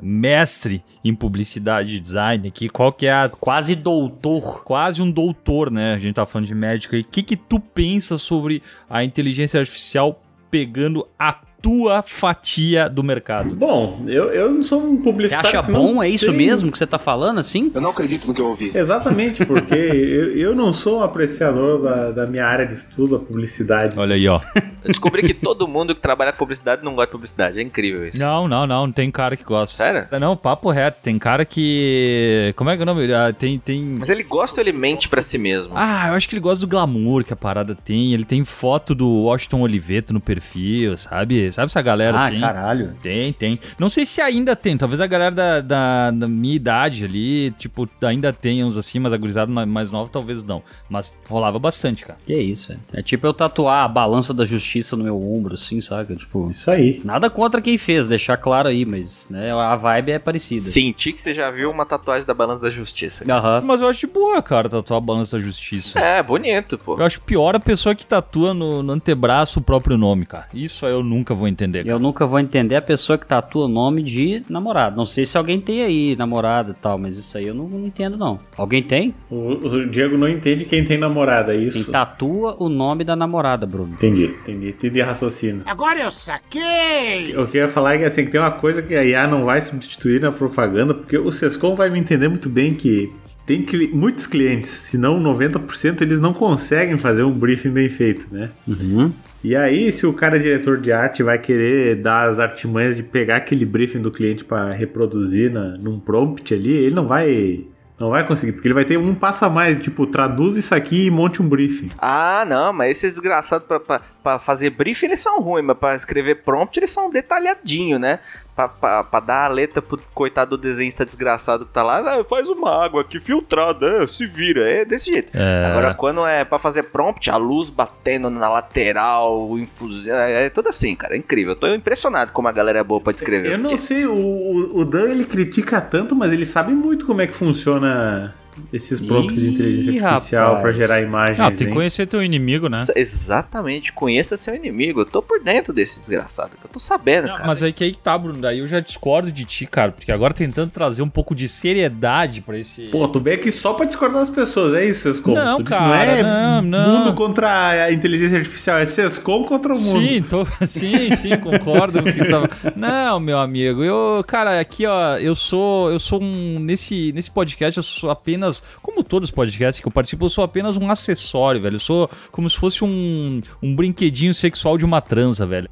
[0.01, 3.29] mestre em publicidade e design aqui, qual que é a...
[3.29, 4.64] Quase doutor.
[4.64, 5.94] Quase um doutor, né?
[5.94, 7.03] A gente tá falando de médico aí.
[7.03, 11.35] O que que tu pensa sobre a inteligência artificial pegando a
[11.66, 13.57] tua fatia do mercado?
[13.57, 15.50] Bom, eu, eu não sou um publicitário.
[15.50, 16.00] Você acha bom?
[16.00, 16.37] É isso tem...
[16.37, 17.72] mesmo que você tá falando assim?
[17.74, 18.70] Eu não acredito no que eu ouvi.
[18.72, 23.18] Exatamente, porque eu, eu não sou um apreciador da, da minha área de estudo, a
[23.18, 23.98] publicidade.
[23.98, 24.40] Olha aí, ó.
[24.55, 27.59] Eu descobri que todo mundo que trabalha com publicidade não gosta de publicidade.
[27.59, 28.16] É incrível isso.
[28.16, 28.92] Não, não, não.
[28.92, 29.76] Tem cara que gosta.
[29.76, 30.07] Sério?
[30.20, 31.02] Não, papo reto.
[31.02, 32.55] Tem cara que.
[32.55, 33.12] Como é que é o nome?
[33.12, 33.83] Ah, tem, tem.
[33.83, 35.72] Mas ele gosta ou ele mente pra si mesmo?
[35.74, 38.14] Ah, eu acho que ele gosta do glamour que a parada tem.
[38.14, 41.50] Ele tem foto do Washington Oliveto no perfil, sabe?
[41.57, 41.66] Sabe?
[41.71, 42.38] Essa galera Ah, assim?
[42.38, 42.92] caralho.
[43.03, 43.59] Tem, tem.
[43.79, 44.77] Não sei se ainda tem.
[44.77, 49.11] Talvez a galera da, da, da minha idade ali, tipo, ainda tenha uns assim, mas
[49.14, 50.62] a gurizada mais, nova talvez não.
[50.87, 52.19] Mas rolava bastante, cara.
[52.27, 52.81] Que isso, velho.
[52.92, 56.14] É tipo eu tatuar a balança da justiça no meu ombro, assim, saca?
[56.14, 56.47] Tipo.
[56.49, 57.01] Isso aí.
[57.03, 60.69] Nada contra quem fez, deixar claro aí, mas né, a vibe é parecida.
[60.69, 63.25] Senti que você já viu uma tatuagem da balança da justiça.
[63.33, 63.62] Aham.
[63.64, 65.99] Mas eu acho de boa, cara, tatuar a balança da justiça.
[65.99, 66.99] É, bonito, pô.
[66.99, 70.49] Eu acho pior a pessoa que tatua no, no antebraço o próprio nome, cara.
[70.53, 71.80] Isso aí eu nunca vou entender.
[71.84, 71.90] cara.
[71.94, 74.97] Eu nunca vou entender a pessoa que tatua o nome de namorado.
[74.97, 77.86] Não sei se alguém tem aí namorado e tal, mas isso aí eu não, não
[77.86, 78.38] entendo, não.
[78.57, 79.14] Alguém tem?
[79.30, 81.90] O, o Diego não entende quem tem namorada, é Quem isso?
[81.92, 83.92] tatua o nome da namorada, Bruno.
[83.94, 85.62] Entendi, entendi, entendi raciocínio.
[85.66, 87.36] Agora eu saquei!
[87.36, 89.26] O que eu ia falar é que assim, que tem uma coisa que a IA
[89.26, 93.12] não vai substituir na propaganda, porque o Sescom vai me entender muito bem que
[93.47, 98.26] tem cli- muitos clientes, se não 90%, eles não conseguem fazer um briefing bem feito,
[98.32, 98.51] né?
[98.66, 99.12] Uhum.
[99.44, 103.05] E aí, se o cara é diretor de arte vai querer dar as artimanhas de
[103.05, 107.64] pegar aquele briefing do cliente para reproduzir na, num prompt ali, ele não vai
[107.99, 111.07] não vai conseguir, porque ele vai ter um passo a mais, tipo, traduz isso aqui
[111.07, 111.90] e monte um briefing.
[111.99, 115.94] Ah, não, mas esses desgraçados pra, pra, pra fazer briefing eles são ruins, mas pra
[115.97, 118.18] escrever prompt eles são detalhadinhos, né?
[118.57, 122.24] Pra, pra, pra dar a letra pro coitado do desenhista desgraçado que tá lá, ah,
[122.24, 125.30] faz uma água aqui filtrada, é, se vira, é desse jeito.
[125.36, 125.66] É.
[125.66, 130.70] Agora, quando é pra fazer prompt, a luz batendo na lateral, infusão, é, é tudo
[130.70, 131.52] assim, cara, é incrível.
[131.52, 133.52] Eu tô impressionado como a galera é boa pra descrever.
[133.52, 137.04] Eu não porque- sei, o, o, o Dan ele critica tanto, mas ele sabe muito
[137.04, 138.34] como é que funciona
[138.72, 141.40] esses prompts de inteligência artificial para gerar imagens.
[141.40, 142.84] Ah, tem que conhecer teu inimigo, né?
[142.94, 145.00] Ex- Exatamente, conheça seu inimigo.
[145.00, 147.44] Eu tô por dentro desse desgraçado, eu tô sabendo, cara.
[147.46, 148.40] Mas aí que aí que tá, Bruno.
[148.40, 149.92] Daí eu já discordo de ti, cara.
[149.92, 152.82] Porque agora tentando trazer um pouco de seriedade pra esse.
[152.88, 155.34] Pô, tu veio aqui só pra discordar das pessoas, é isso, Sescom?
[155.34, 156.98] Não, tu disse, cara, não é não, não.
[156.98, 160.00] mundo contra a inteligência artificial, é Sescom contra o mundo.
[160.00, 162.48] Sim, tô, sim, sim, concordo com o que tava.
[162.76, 167.76] Não, meu amigo, eu, cara, aqui ó, eu sou, eu sou um nesse nesse podcast
[167.76, 168.45] eu sou apenas,
[168.82, 171.76] como todos os podcasts que eu participo, eu sou apenas um acessório, velho.
[171.76, 175.68] Eu sou como se fosse um, um brinquedinho sexual de uma transa, velho.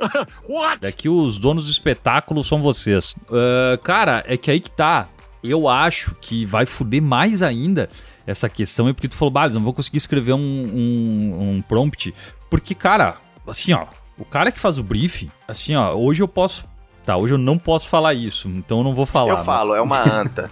[0.80, 3.14] Daqui os donos do espetáculo são vocês.
[3.30, 5.08] Ah, cara, é que aí que tá.
[5.42, 7.88] Eu acho que vai fuder mais ainda
[8.26, 11.62] essa questão aí, porque tu falou, bah, eles não vou conseguir escrever um, um, um
[11.62, 12.14] prompt.
[12.48, 13.84] Porque, cara, assim, ó,
[14.18, 16.66] o cara que faz o briefing, assim, ó, hoje eu posso.
[17.04, 19.32] Tá, hoje eu não posso falar isso, então eu não vou falar.
[19.32, 20.50] Eu falo, é uma anta.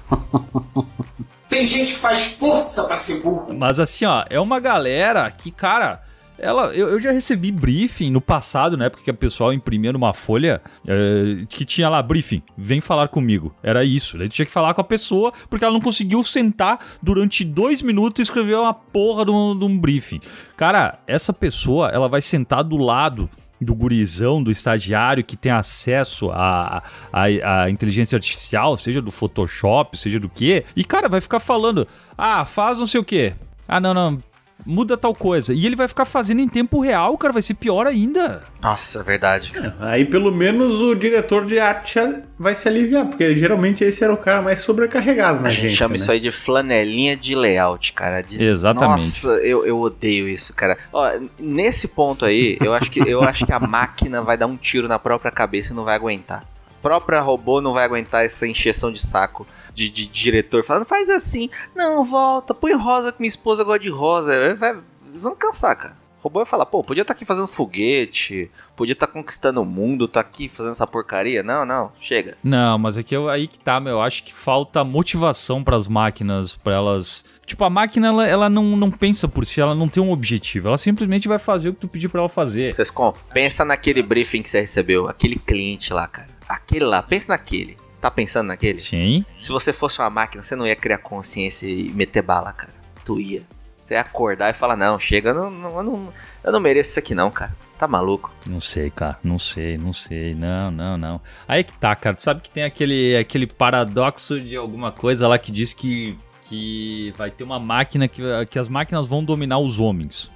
[1.53, 3.53] Tem gente que faz força pra ser burro.
[3.53, 6.01] Mas assim, ó, é uma galera que, cara,
[6.39, 10.15] ela, eu, eu já recebi briefing no passado, na época que a pessoal imprimia numa
[10.15, 13.55] folha eh, que tinha lá briefing, vem falar comigo.
[13.63, 14.17] Era isso.
[14.17, 18.21] Daí tinha que falar com a pessoa porque ela não conseguiu sentar durante dois minutos
[18.21, 20.23] e escrever uma porra de um, de um briefing.
[20.57, 23.29] Cara, essa pessoa, ela vai sentar do lado
[23.63, 26.83] do gurizão, do estagiário que tem acesso à,
[27.13, 31.87] à, inteligência artificial, seja do Photoshop, seja do quê, e cara, vai ficar falando,
[32.17, 33.35] ah, faz não sei o quê.
[33.67, 34.23] Ah, não, não,
[34.65, 35.53] muda tal coisa.
[35.53, 38.43] E ele vai ficar fazendo em tempo real, cara, vai ser pior ainda.
[38.61, 39.75] Nossa, é verdade, cara.
[39.81, 41.99] Aí pelo menos o diretor de arte
[42.39, 45.91] vai se aliviar, porque geralmente esse era o cara mais sobrecarregado na A gente chama
[45.91, 45.97] né?
[45.97, 48.23] isso aí de flanelinha de layout, cara.
[48.23, 49.03] Diz- Exatamente.
[49.03, 50.79] Nossa, eu, eu odeio isso, cara.
[50.93, 54.57] Ó, nesse ponto aí, eu acho, que, eu acho que a máquina vai dar um
[54.57, 56.45] tiro na própria cabeça e não vai aguentar.
[56.79, 61.09] A própria robô não vai aguentar essa encheção de saco de, de diretor falando, faz
[61.09, 64.55] assim, não, volta, põe rosa que minha esposa gosta de rosa.
[64.55, 66.03] Vai, eles vão cansar, cara.
[66.21, 70.07] O robô vai falar, pô, podia estar aqui fazendo foguete, podia estar conquistando o mundo,
[70.07, 71.43] tá aqui fazendo essa porcaria.
[71.43, 72.39] Não, não, chega.
[72.45, 73.95] Não, mas aqui eu, aí que tá, meu.
[73.95, 77.25] Eu acho que falta motivação pras máquinas, pra elas.
[77.45, 80.69] Tipo, a máquina, ela, ela não, não pensa por si, ela não tem um objetivo.
[80.69, 82.73] Ela simplesmente vai fazer o que tu pedir pra ela fazer.
[82.77, 86.29] Sescom, pensa naquele briefing que você recebeu, aquele cliente lá, cara.
[86.49, 87.77] Aquele lá, pensa naquele.
[88.03, 88.77] Tá pensando naquele?
[88.79, 89.25] Sim.
[89.39, 92.75] Se você fosse uma máquina, você não ia criar consciência e meter bala, cara.
[93.05, 93.43] Tu ia.
[93.87, 96.13] Você ia acordar e falar, não, chega, eu não, não- eu não,
[96.45, 97.55] eu não mereço isso aqui não, cara.
[97.79, 98.33] Tá maluco?
[98.49, 99.19] Não sei, cara.
[99.23, 100.35] Não sei, não sei.
[100.35, 101.21] Não, não, não.
[101.47, 102.15] Aí que tá, cara.
[102.17, 107.15] Tu sabe que tem aquele, aquele paradoxo de alguma coisa lá que diz que, que
[107.17, 110.29] vai ter uma máquina que, que as máquinas vão dominar os homens.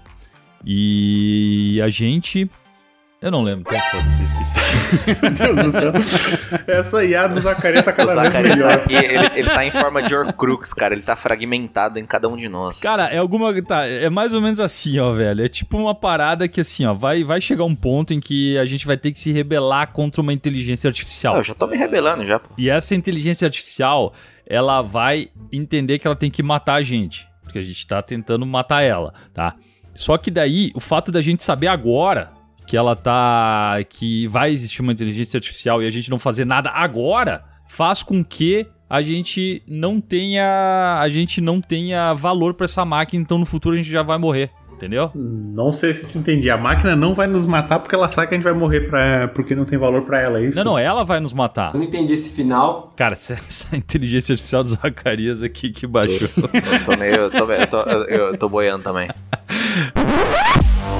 [0.64, 2.50] E a gente.
[3.20, 3.64] Eu não lembro.
[3.74, 5.16] Então, foda-se, esqueci.
[5.22, 5.92] Meu Deus do céu.
[6.66, 8.72] Essa IA do Zacarias tá O cada vez Zacarias tá melhor.
[8.72, 10.94] aqui, ele, ele tá em forma de Horcrux, cara.
[10.94, 12.78] Ele tá fragmentado em cada um de nós.
[12.78, 13.62] Cara, é alguma.
[13.62, 15.42] Tá, é mais ou menos assim, ó, velho.
[15.42, 18.66] É tipo uma parada que, assim, ó, vai, vai chegar um ponto em que a
[18.66, 21.36] gente vai ter que se rebelar contra uma inteligência artificial.
[21.36, 22.50] Ah, eu já tô me rebelando já, pô.
[22.58, 24.12] E essa inteligência artificial,
[24.46, 27.26] ela vai entender que ela tem que matar a gente.
[27.42, 29.54] Porque a gente tá tentando matar ela, tá?
[29.94, 32.35] Só que daí, o fato da gente saber agora
[32.66, 33.78] que ela tá.
[33.88, 38.24] que vai existir uma inteligência artificial e a gente não fazer nada agora, faz com
[38.24, 40.98] que a gente não tenha.
[41.00, 44.18] a gente não tenha valor para essa máquina, então no futuro a gente já vai
[44.18, 44.50] morrer.
[44.76, 45.10] Entendeu?
[45.14, 46.50] Não sei se tu entendi.
[46.50, 49.26] A máquina não vai nos matar porque ela sabe que a gente vai morrer pra,
[49.28, 50.58] porque não tem valor pra ela, é isso?
[50.58, 51.72] Não, não, ela vai nos matar.
[51.72, 52.92] Eu não entendi esse final.
[52.94, 56.28] Cara, essa, essa inteligência artificial do Zacarias aqui que baixou.
[56.36, 57.14] Eu tô meio.
[57.14, 59.08] Eu tô, eu tô, eu, eu tô boiando também.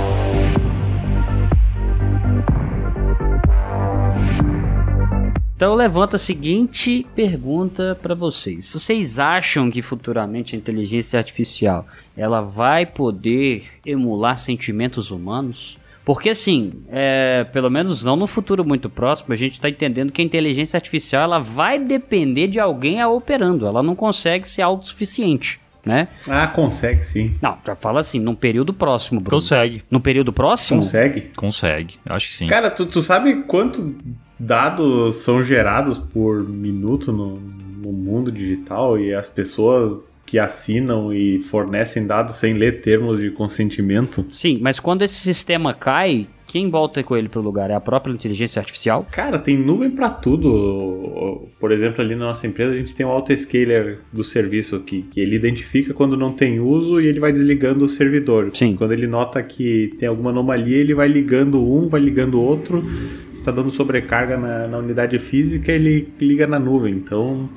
[5.57, 8.69] Então eu levanto a seguinte pergunta para vocês.
[8.69, 15.79] Vocês acham que futuramente a inteligência artificial ela vai poder emular sentimentos humanos?
[16.05, 20.21] Porque assim, é, pelo menos não no futuro muito próximo, a gente está entendendo que
[20.21, 23.67] a inteligência artificial ela vai depender de alguém a operando.
[23.67, 25.59] Ela não consegue ser autossuficiente.
[25.87, 26.09] Né?
[26.27, 27.37] Ah, consegue sim.
[27.41, 29.41] Não, já fala assim, num período próximo, Bruno.
[29.41, 29.85] Consegue.
[29.89, 30.83] No período próximo?
[30.83, 31.21] Consegue.
[31.37, 32.47] Consegue, acho que sim.
[32.49, 33.95] Cara, tu, tu sabe quanto
[34.37, 41.41] dados são gerados por minuto no, no mundo digital e as pessoas que assinam e
[41.41, 44.27] fornecem dados sem ler termos de consentimento?
[44.33, 47.71] Sim, mas quando esse sistema cai, quem volta com ele pro lugar?
[47.71, 49.07] É a própria inteligência artificial?
[49.11, 51.49] Cara, tem nuvem para tudo.
[51.59, 55.21] Por exemplo, ali na nossa empresa a gente tem um autoscaler do serviço que, que
[55.21, 58.51] ele identifica quando não tem uso e ele vai desligando o servidor.
[58.55, 58.77] Sim.
[58.77, 62.85] Quando ele nota que tem alguma anomalia, ele vai ligando um, vai ligando outro.
[63.33, 66.95] Se está dando sobrecarga na, na unidade física, ele liga na nuvem.
[66.95, 67.49] Então,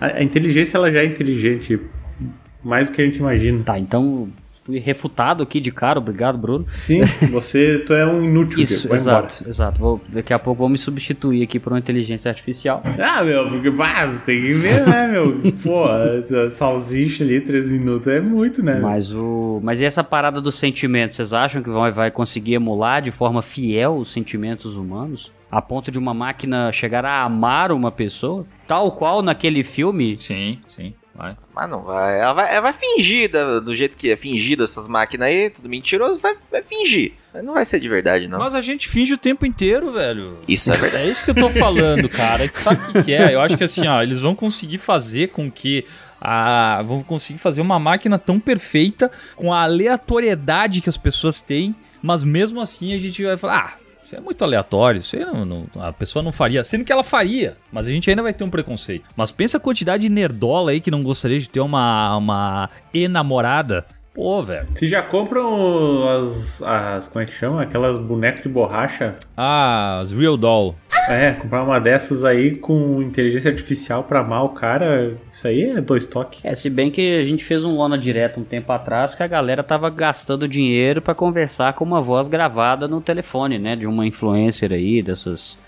[0.00, 1.80] a, a inteligência ela já é inteligente
[2.62, 3.62] mais do que a gente imagina.
[3.62, 4.28] Tá, então
[4.64, 6.64] fui refutado aqui de cara, obrigado, Bruno.
[6.68, 8.62] Sim, você tu é um inútil.
[8.62, 9.50] Isso, vai exato, embora.
[9.50, 9.80] exato.
[9.80, 12.82] Vou, daqui a pouco vou me substituir aqui por uma inteligência artificial.
[12.98, 15.52] Ah, meu, porque bah, você tem que ver, né, meu?
[15.62, 15.84] Pô,
[16.50, 18.80] salsicha ali, três minutos é muito, né?
[18.80, 23.02] Mas o, mas e essa parada dos sentimentos, vocês acham que vai, vai conseguir emular
[23.02, 25.30] de forma fiel os sentimentos humanos?
[25.50, 28.44] A ponto de uma máquina chegar a amar uma pessoa?
[28.66, 30.18] Tal qual naquele filme?
[30.18, 30.94] Sim, sim.
[31.14, 31.36] Vai.
[31.54, 32.18] Mas não vai.
[32.20, 35.68] Ela vai, ela vai fingir da- do jeito que é fingido essas máquinas aí, tudo
[35.68, 37.12] mentiroso, vai, vai fingir.
[37.42, 38.38] Não vai ser de verdade, não.
[38.38, 40.38] Mas a gente finge o tempo inteiro, velho.
[40.48, 41.04] Isso é verdade.
[41.04, 42.50] É isso que eu tô falando, cara.
[42.54, 43.34] Sabe o que, que é?
[43.34, 45.84] Eu acho que assim, ó, eles vão conseguir fazer com que.
[46.20, 51.74] A, vão conseguir fazer uma máquina tão perfeita com a aleatoriedade que as pessoas têm,
[52.02, 55.66] mas mesmo assim a gente vai falar, ah, isso é muito aleatório, isso não, não-
[55.80, 58.50] a pessoa não faria, sendo que ela faria, mas a gente ainda vai ter um
[58.50, 59.04] preconceito.
[59.16, 63.84] Mas pensa a quantidade de nerdola aí que não gostaria de ter uma, uma enamorada.
[64.14, 64.68] Pô, velho.
[64.76, 67.08] Se já compram as, as.
[67.08, 67.62] Como é que chama?
[67.62, 69.16] Aquelas bonecas de borracha.
[69.36, 70.76] Ah, as Real Doll.
[71.08, 75.80] É, comprar uma dessas aí com inteligência artificial pra amar o cara, isso aí é
[75.80, 76.42] dois toques.
[76.44, 79.26] É, se bem que a gente fez um Lona Direto um tempo atrás que a
[79.26, 83.76] galera tava gastando dinheiro pra conversar com uma voz gravada no telefone, né?
[83.76, 85.58] De uma influencer aí, dessas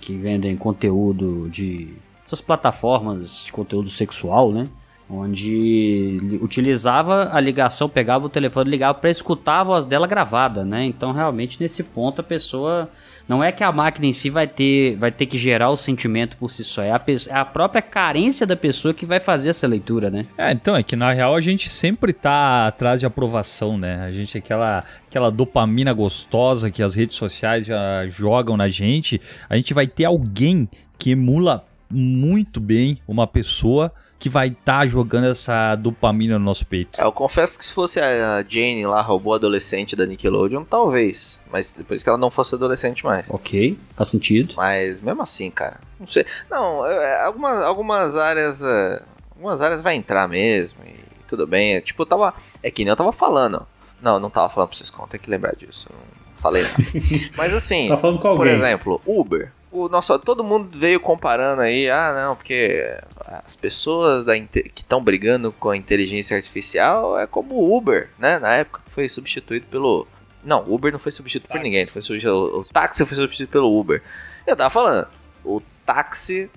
[0.00, 1.94] que vendem conteúdo de.
[2.26, 4.66] essas plataformas de conteúdo sexual, né?
[5.14, 10.64] Onde li- utilizava a ligação, pegava o telefone, ligava pra escutar a voz dela gravada,
[10.64, 10.86] né?
[10.86, 12.88] Então realmente nesse ponto a pessoa.
[13.28, 16.36] Não é que a máquina em si vai ter, vai ter que gerar o sentimento
[16.36, 19.66] por si só, é a, é a própria carência da pessoa que vai fazer essa
[19.66, 20.26] leitura, né?
[20.36, 24.04] É, então, é que na real a gente sempre tá atrás de aprovação, né?
[24.04, 29.54] A gente, aquela, aquela dopamina gostosa que as redes sociais já jogam na gente, a
[29.54, 33.92] gente vai ter alguém que emula muito bem uma pessoa
[34.22, 37.00] que vai estar jogando essa dopamina no nosso peito.
[37.00, 41.40] É, eu confesso que se fosse a Jane lá, robô adolescente da Nickelodeon, talvez.
[41.50, 43.26] Mas depois que ela não fosse adolescente mais.
[43.28, 44.54] Ok, faz sentido.
[44.56, 45.80] Mas mesmo assim, cara.
[45.98, 46.24] Não sei.
[46.48, 48.62] Não, é, algumas, algumas áreas.
[48.62, 49.02] é,
[49.34, 50.78] algumas áreas vai entrar mesmo.
[50.86, 50.94] E
[51.26, 51.74] tudo bem.
[51.74, 52.32] É, tipo, eu tava.
[52.62, 53.66] É que nem eu tava falando.
[54.00, 55.88] Não, não tava falando pra vocês, tem que lembrar disso.
[55.90, 56.76] Não falei nada.
[57.36, 57.88] Mas assim.
[57.88, 58.54] Tá falando com Por alguém.
[58.54, 59.50] exemplo, Uber.
[59.72, 62.94] O nosso, todo mundo veio comparando aí, ah não, porque
[63.26, 68.38] as pessoas da que estão brigando com a inteligência artificial é como o Uber, né?
[68.38, 70.06] Na época foi substituído pelo.
[70.44, 73.50] Não, o Uber não foi substituído por ninguém, foi substituído, o, o táxi foi substituído
[73.50, 74.02] pelo Uber.
[74.46, 75.08] Eu tava falando,
[75.42, 76.50] o táxi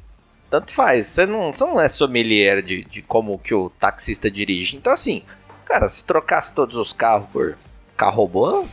[0.49, 4.75] tanto faz, você não, você não é sommelier de, de como que o taxista dirige.
[4.75, 5.23] Então assim,
[5.63, 7.57] cara, se trocasse todos os carros por
[7.95, 8.67] carro robô,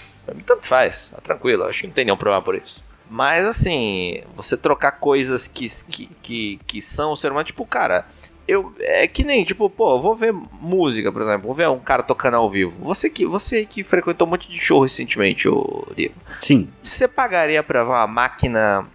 [0.45, 2.83] tanto faz, tá tranquilo, acho que não tem nenhum problema por isso.
[3.13, 8.07] Mas assim, você trocar coisas que, que, que, que são o ser humano, tipo, cara,
[8.49, 12.03] eu é que nem, tipo, pô, vou ver música, por exemplo, vou ver um cara
[12.03, 12.73] tocando ao vivo.
[12.81, 16.15] Você que, você que frequentou um monte de show recentemente, ô Diego.
[16.41, 16.71] Sim.
[16.83, 18.89] Você pagaria pra uma máquina.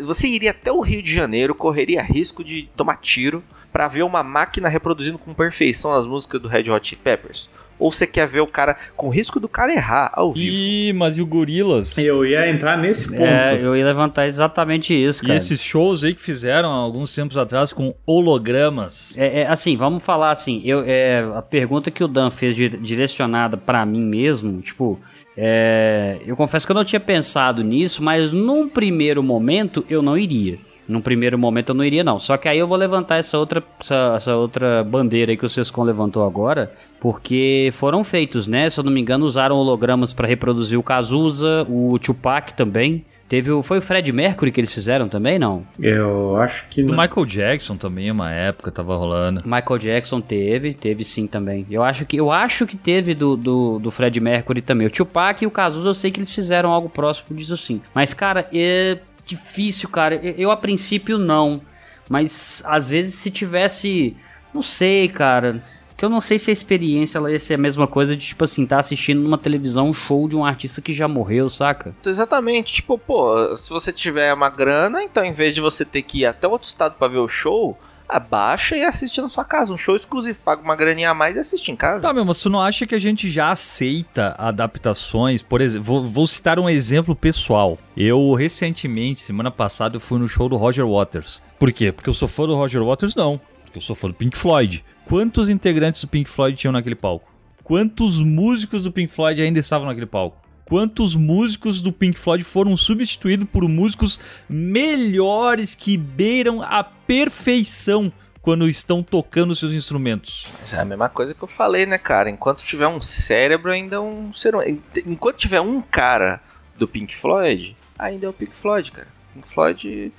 [0.00, 3.40] Você iria até o Rio de Janeiro, correria risco de tomar tiro
[3.70, 7.48] pra ver uma máquina reproduzindo com perfeição as músicas do Red Hot Peppers?
[7.80, 10.54] Ou você quer ver o cara com risco do cara errar ao vivo?
[10.54, 11.96] Ih, mas e o Gorilas?
[11.98, 13.22] Eu ia entrar nesse ponto.
[13.22, 15.36] É, eu ia levantar exatamente isso, E cara.
[15.38, 19.16] esses shows aí que fizeram há alguns tempos atrás com hologramas.
[19.16, 22.68] É, é, assim, vamos falar assim, eu, é, a pergunta que o Dan fez di-
[22.68, 25.00] direcionada pra mim mesmo, tipo,
[25.36, 30.18] é, eu confesso que eu não tinha pensado nisso, mas num primeiro momento eu não
[30.18, 30.58] iria.
[30.90, 32.18] Num primeiro momento eu não iria, não.
[32.18, 35.48] Só que aí eu vou levantar essa outra, essa, essa outra bandeira aí que o
[35.48, 38.68] Sescon levantou agora, porque foram feitos, né?
[38.68, 43.04] Se eu não me engano, usaram hologramas pra reproduzir o Cazuza, o Tupac também.
[43.30, 45.62] Teve o, foi o Fred Mercury que eles fizeram também, não?
[45.78, 46.92] Eu acho que Do.
[46.96, 49.42] Michael Jackson também, uma época, tava rolando.
[49.44, 51.64] Michael Jackson teve, teve sim também.
[51.70, 54.88] Eu acho que, eu acho que teve do, do, do Fred Mercury também.
[54.88, 57.80] O Tupac e o Cazuza eu sei que eles fizeram algo próximo disso sim.
[57.94, 58.98] Mas, cara, é
[59.30, 60.16] difícil, cara.
[60.16, 61.60] Eu, a princípio não.
[62.08, 64.16] Mas às vezes se tivesse.
[64.52, 65.62] Não sei, cara.
[65.96, 68.42] Que eu não sei se a experiência ela ia ser a mesma coisa de, tipo
[68.42, 71.94] assim, tá assistindo numa televisão um show de um artista que já morreu, saca?
[72.04, 72.72] Exatamente.
[72.72, 76.26] Tipo, pô, se você tiver uma grana, então em vez de você ter que ir
[76.26, 77.78] até outro estado pra ver o show,
[78.10, 79.72] abaixa e assiste na sua casa.
[79.72, 80.38] Um show exclusivo.
[80.44, 82.02] Paga uma graninha a mais e assiste em casa.
[82.02, 85.42] Tá, meu, mas tu não acha que a gente já aceita adaptações?
[85.42, 87.78] Por exemplo, vou, vou citar um exemplo pessoal.
[87.96, 91.42] Eu, recentemente, semana passada, eu fui no show do Roger Waters.
[91.58, 91.92] Por quê?
[91.92, 93.14] Porque eu sou fã do Roger Waters?
[93.14, 93.40] Não.
[93.64, 94.84] Porque eu sou fã do Pink Floyd.
[95.04, 97.28] Quantos integrantes do Pink Floyd tinham naquele palco?
[97.64, 100.36] Quantos músicos do Pink Floyd ainda estavam naquele palco?
[100.70, 108.68] Quantos músicos do Pink Floyd foram substituídos por músicos melhores que beiram a perfeição quando
[108.68, 110.54] estão tocando seus instrumentos?
[110.60, 112.30] Mas é a mesma coisa que eu falei, né, cara?
[112.30, 114.80] Enquanto tiver um cérebro, ainda é um ser humano.
[115.04, 116.40] Enquanto tiver um cara
[116.78, 119.08] do Pink Floyd, ainda é o Pink Floyd, cara.
[119.34, 120.12] Pink Floyd.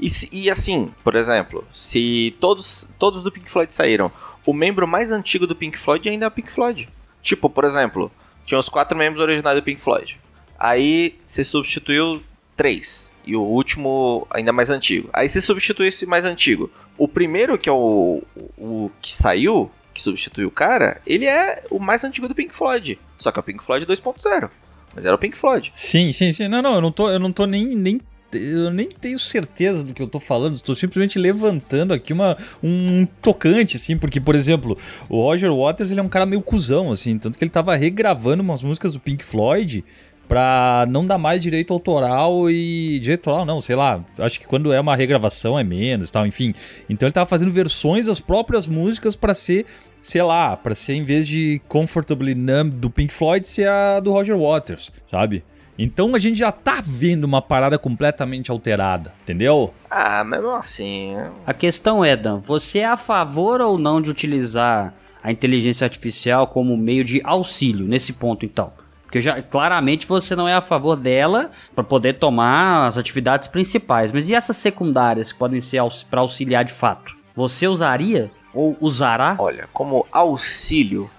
[0.00, 4.10] E, e assim, por exemplo, se todos, todos do Pink Floyd saíram,
[4.44, 6.88] o membro mais antigo do Pink Floyd ainda é o Pink Floyd.
[7.22, 8.10] Tipo, por exemplo,
[8.44, 10.18] tinha os quatro membros originais do Pink Floyd.
[10.58, 12.22] Aí você substituiu
[12.56, 13.10] três.
[13.24, 15.08] E o último ainda mais antigo.
[15.12, 16.70] Aí você substituiu esse mais antigo.
[16.98, 21.64] O primeiro, que é o, o, o que saiu, que substituiu o cara, ele é
[21.70, 22.98] o mais antigo do Pink Floyd.
[23.18, 24.50] Só que é o Pink Floyd 2.0.
[24.94, 25.70] Mas era o Pink Floyd.
[25.74, 26.48] Sim, sim, sim.
[26.48, 28.00] Não, não, eu não tô, eu não tô nem, nem
[28.32, 33.06] eu nem tenho certeza do que eu tô falando, estou simplesmente levantando aqui uma, um
[33.20, 34.76] tocante, assim, porque, por exemplo,
[35.08, 38.42] o Roger Waters, ele é um cara meio cuzão, assim, tanto que ele tava regravando
[38.42, 39.84] umas músicas do Pink Floyd
[40.28, 42.98] pra não dar mais direito autoral e...
[43.00, 46.54] Direito autoral não, sei lá, acho que quando é uma regravação é menos tal, enfim.
[46.88, 49.66] Então ele tava fazendo versões das próprias músicas pra ser
[50.00, 54.10] sei lá, pra ser em vez de Comfortably Numb do Pink Floyd, ser a do
[54.10, 55.44] Roger Waters, sabe?
[55.78, 59.72] Então a gente já tá vendo uma parada completamente alterada, entendeu?
[59.90, 61.14] Ah, mesmo assim.
[61.46, 64.92] A questão é, Dan, você é a favor ou não de utilizar
[65.22, 68.72] a inteligência artificial como meio de auxílio nesse ponto, então?
[69.04, 74.10] Porque já claramente você não é a favor dela para poder tomar as atividades principais,
[74.10, 77.14] mas e essas secundárias que podem ser aux para auxiliar de fato?
[77.36, 79.36] Você usaria ou usará?
[79.38, 81.10] Olha, como auxílio,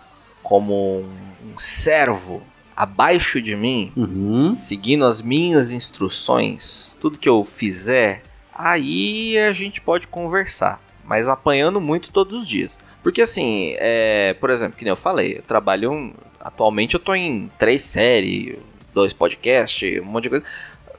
[0.41, 2.41] como um, um servo
[2.75, 4.55] abaixo de mim, uhum.
[4.55, 11.79] seguindo as minhas instruções, tudo que eu fizer, aí a gente pode conversar, mas apanhando
[11.81, 12.77] muito todos os dias.
[13.01, 17.13] Porque assim, é, por exemplo, que nem eu falei, eu trabalho um, atualmente eu tô
[17.13, 18.57] em três séries,
[18.93, 20.45] dois podcasts, um monte de coisa.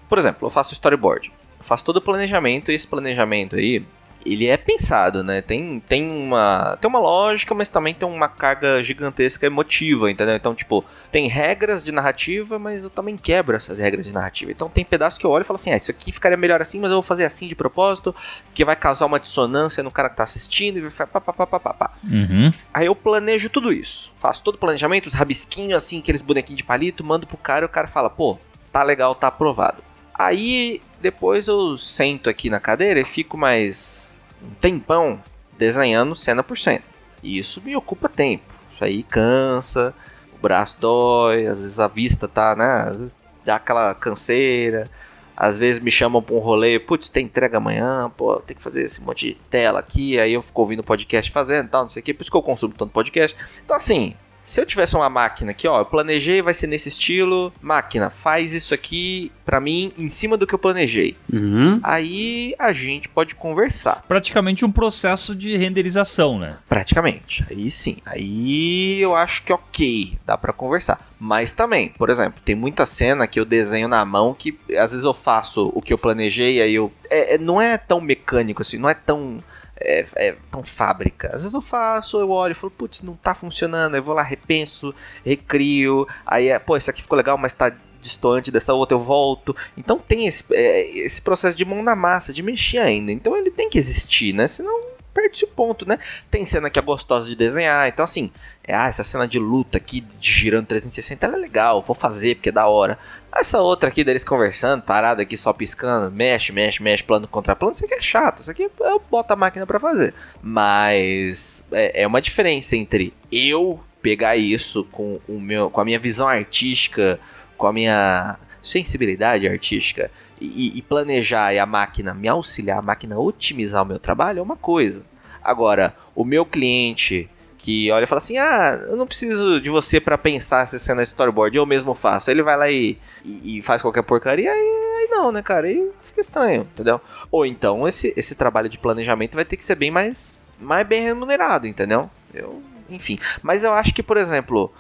[0.09, 3.83] Por exemplo, eu faço storyboard, eu faço todo o planejamento e esse planejamento aí
[4.25, 5.43] ele é pensado, né?
[5.43, 10.35] Tem, tem, uma, tem uma lógica, mas também tem uma carga gigantesca emotiva, entendeu?
[10.35, 14.51] Então, tipo, tem regras de narrativa, mas eu também quebro essas regras de narrativa.
[14.51, 16.81] Então, tem pedaços que eu olho e falo assim: ah, isso aqui ficaria melhor assim,
[16.81, 18.15] mas eu vou fazer assim de propósito,
[18.55, 21.47] que vai causar uma dissonância no cara que tá assistindo, e vai pá, pá, pá,
[21.47, 21.91] pá, pá, pá.
[22.05, 22.51] Uhum.
[22.73, 24.11] Aí eu planejo tudo isso.
[24.17, 27.67] Faço todo o planejamento, os rabisquinhos, assim, aqueles bonequinhos de palito, mando pro cara e
[27.67, 28.39] o cara fala: pô,
[28.73, 29.83] tá legal, tá aprovado.
[30.17, 34.04] Aí, depois eu sento aqui na cadeira e fico mais
[34.45, 35.21] um tempão
[35.59, 36.83] desenhando cena por cena.
[37.23, 38.45] E isso me ocupa tempo.
[38.75, 39.95] Isso aí cansa,
[40.33, 42.91] o braço dói, às vezes a vista tá, né?
[42.91, 44.91] Às vezes dá aquela canseira.
[45.37, 48.83] Às vezes me chamam pra um rolê, putz, tem entrega amanhã, pô, tem que fazer
[48.83, 52.05] esse monte de tela aqui, aí eu fico ouvindo podcast fazendo tal, não sei o
[52.05, 53.37] que, por isso que eu consumo tanto podcast.
[53.65, 54.15] Então assim,
[54.45, 58.53] se eu tivesse uma máquina aqui, ó, eu planejei, vai ser nesse estilo, máquina, faz
[58.53, 61.17] isso aqui pra mim em cima do que eu planejei.
[61.33, 61.81] Uhum.
[61.83, 64.03] Aí a gente pode conversar.
[64.07, 66.57] Praticamente um processo de renderização, né?
[66.69, 67.45] Praticamente.
[67.51, 67.97] Aí sim.
[68.05, 71.01] Aí eu acho que ok, dá pra conversar.
[71.19, 75.05] Mas também, por exemplo, tem muita cena que eu desenho na mão que às vezes
[75.05, 76.93] eu faço o que eu planejei, aí eu.
[77.09, 79.43] É, é- não é tão mecânico assim, não é tão
[79.81, 81.29] é, é tão fábrica.
[81.29, 84.95] Às vezes eu faço, eu olho falo, putz, não tá funcionando, eu vou lá, repenso,
[85.25, 89.57] recrio, aí é, pô, isso aqui ficou legal, mas tá distante dessa outra, eu volto.
[89.77, 93.11] Então tem esse, é, esse processo de mão na massa, de mexer ainda.
[93.11, 94.47] Então ele tem que existir, né?
[94.47, 95.99] Senão perde-se o ponto, né?
[96.31, 98.33] Tem cena que é gostosa de desenhar, então assim,
[98.65, 102.35] é, ah, essa cena de luta aqui, de girando 360, ela é legal, vou fazer
[102.35, 102.99] porque é da hora.
[103.35, 107.73] Essa outra aqui deles conversando, parada aqui só piscando, mexe, mexe, mexe, plano contra plano,
[107.73, 110.15] isso aqui é chato, isso aqui eu boto a máquina para fazer.
[110.41, 115.99] Mas é, é uma diferença entre eu pegar isso com, o meu, com a minha
[115.99, 117.19] visão artística,
[117.57, 120.11] com a minha sensibilidade artística
[120.41, 124.43] e, e, planejar e a máquina me auxiliar, a máquina otimizar o meu trabalho é
[124.43, 125.03] uma coisa.
[125.43, 127.29] Agora, o meu cliente
[127.65, 131.03] que olha e fala assim: Ah, eu não preciso de você para pensar se cena
[131.03, 132.31] storyboard, eu mesmo faço.
[132.31, 135.67] Ele vai lá e, e, e faz qualquer porcaria, aí, aí, não, né, cara?
[135.67, 137.01] Aí fica estranho, entendeu?
[137.31, 141.03] Ou então esse, esse trabalho de planejamento vai ter que ser bem mais, mais bem
[141.05, 142.11] remunerado, entendeu?
[142.35, 143.19] Eu, enfim.
[143.43, 144.71] Mas eu acho que, por exemplo,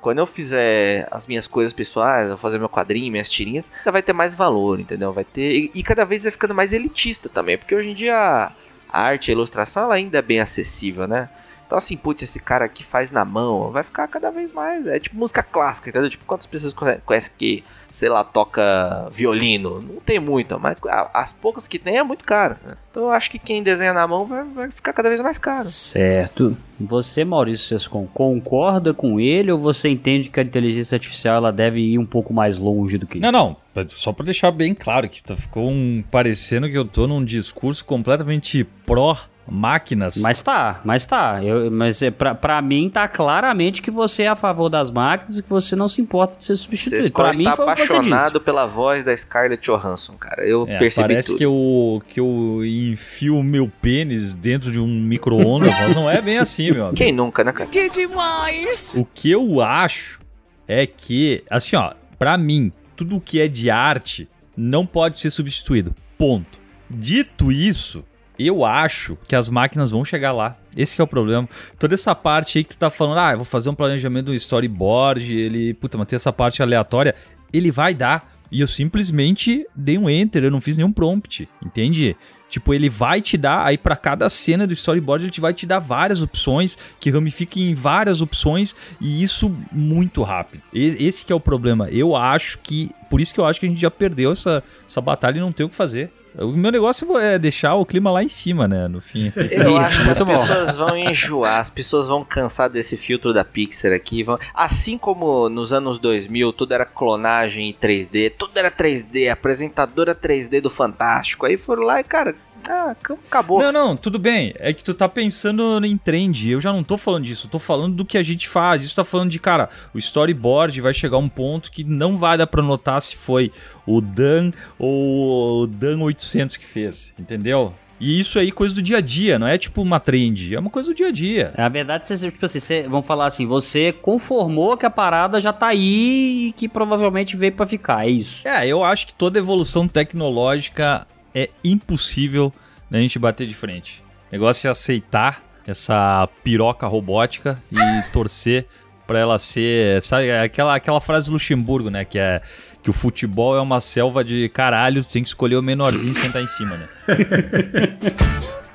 [0.00, 4.00] quando eu fizer as minhas coisas pessoais, eu fazer meu quadrinho, minhas tirinhas, já vai
[4.00, 5.12] ter mais valor, entendeu?
[5.12, 5.50] Vai ter.
[5.50, 8.52] E, e, cada vez vai ficando mais elitista também, porque hoje em dia
[8.88, 11.28] a arte, a ilustração, ela ainda é bem acessível, né?
[11.68, 14.86] Então, assim, putz, esse cara aqui faz na mão, vai ficar cada vez mais.
[14.86, 16.08] É tipo música clássica, entendeu?
[16.08, 16.72] Tipo, quantas pessoas
[17.04, 19.80] conhecem que sei lá, toca violino.
[19.80, 20.76] Não tem muito, mas
[21.12, 22.56] as poucas que tem é muito caro.
[22.64, 22.74] Né?
[22.90, 25.64] Então eu acho que quem desenha na mão vai, vai ficar cada vez mais caro.
[25.64, 26.56] Certo.
[26.78, 31.80] Você, Maurício Sescon, concorda com ele ou você entende que a inteligência artificial ela deve
[31.80, 33.38] ir um pouco mais longe do que não, isso?
[33.38, 33.88] Não, não.
[33.88, 37.84] Só para deixar bem claro que tá, ficou um, parecendo que eu tô num discurso
[37.84, 39.16] completamente pró
[39.50, 40.16] máquinas.
[40.18, 41.42] Mas tá, mas tá.
[41.42, 45.38] Eu, mas é, pra, pra mim tá claramente que você é a favor das máquinas
[45.38, 47.04] e que você não se importa de ser substituído.
[47.04, 50.44] Você pra mim está apaixonado pela voz da Scarlett Johansson, cara.
[50.44, 51.38] Eu é, percebi parece tudo.
[51.38, 56.38] que eu, que eu enfio meu pênis dentro de um micro-ondas, mas não é bem
[56.38, 56.96] assim, meu amigo.
[56.96, 57.68] Quem nunca, né, cara?
[57.70, 58.92] Que demais!
[58.94, 60.20] O que eu acho
[60.66, 65.94] é que, assim, ó, pra mim, tudo que é de arte não pode ser substituído.
[66.18, 66.58] Ponto.
[66.90, 68.04] Dito isso,
[68.38, 70.56] eu acho que as máquinas vão chegar lá.
[70.76, 71.48] Esse é o problema.
[71.78, 74.34] Toda essa parte aí que tu tá falando, ah, eu vou fazer um planejamento do
[74.34, 77.14] storyboard, ele, puta, manter essa parte aleatória,
[77.52, 78.38] ele vai dar.
[78.50, 82.16] E eu simplesmente dei um enter, eu não fiz nenhum prompt, entende?
[82.48, 85.78] Tipo, ele vai te dar, aí para cada cena do storyboard, ele vai te dar
[85.78, 90.62] várias opções, que ramifiquem em várias opções, e isso muito rápido.
[90.72, 91.88] E, esse que é o problema.
[91.90, 95.00] Eu acho que, por isso que eu acho que a gente já perdeu essa, essa
[95.00, 96.10] batalha e não tem o que fazer.
[96.40, 98.86] O meu negócio é deixar o clima lá em cima, né?
[98.88, 99.32] No fim.
[99.50, 103.92] Eu acho que as pessoas vão enjoar, as pessoas vão cansar desse filtro da Pixar
[103.92, 104.22] aqui.
[104.22, 104.38] Vão...
[104.54, 110.60] Assim como nos anos 2000 tudo era clonagem em 3D, tudo era 3D, apresentadora 3D
[110.60, 111.46] do Fantástico.
[111.46, 112.34] Aí foram lá e, cara,
[112.68, 112.94] ah,
[113.26, 113.60] acabou.
[113.60, 114.54] Não, não, tudo bem.
[114.58, 116.50] É que tu tá pensando em trend.
[116.50, 117.46] Eu já não tô falando disso.
[117.46, 118.82] Eu tô falando do que a gente faz.
[118.82, 122.36] Isso tá falando de, cara, o storyboard vai chegar a um ponto que não vai
[122.36, 123.50] dar pra notar se foi
[123.86, 127.14] o Dan ou o Dan 800 que fez.
[127.18, 127.74] Entendeu?
[128.00, 130.70] E isso aí, coisa do dia a dia, não é tipo uma trend, é uma
[130.70, 131.52] coisa do dia a dia.
[131.56, 135.52] Na verdade, você, tipo assim, você, vamos falar assim, você conformou que a parada já
[135.52, 138.46] tá aí e que provavelmente veio para ficar, é isso.
[138.46, 141.08] É, eu acho que toda evolução tecnológica
[141.38, 142.52] é impossível
[142.90, 144.02] a gente bater de frente.
[144.28, 147.76] O negócio é aceitar essa piroca robótica e
[148.12, 148.66] torcer
[149.06, 152.42] para ela ser, sabe, é aquela, aquela frase do Luxemburgo, né, que é
[152.82, 156.14] que o futebol é uma selva de caralho, tu tem que escolher o menorzinho e
[156.14, 156.88] sentar em cima, né?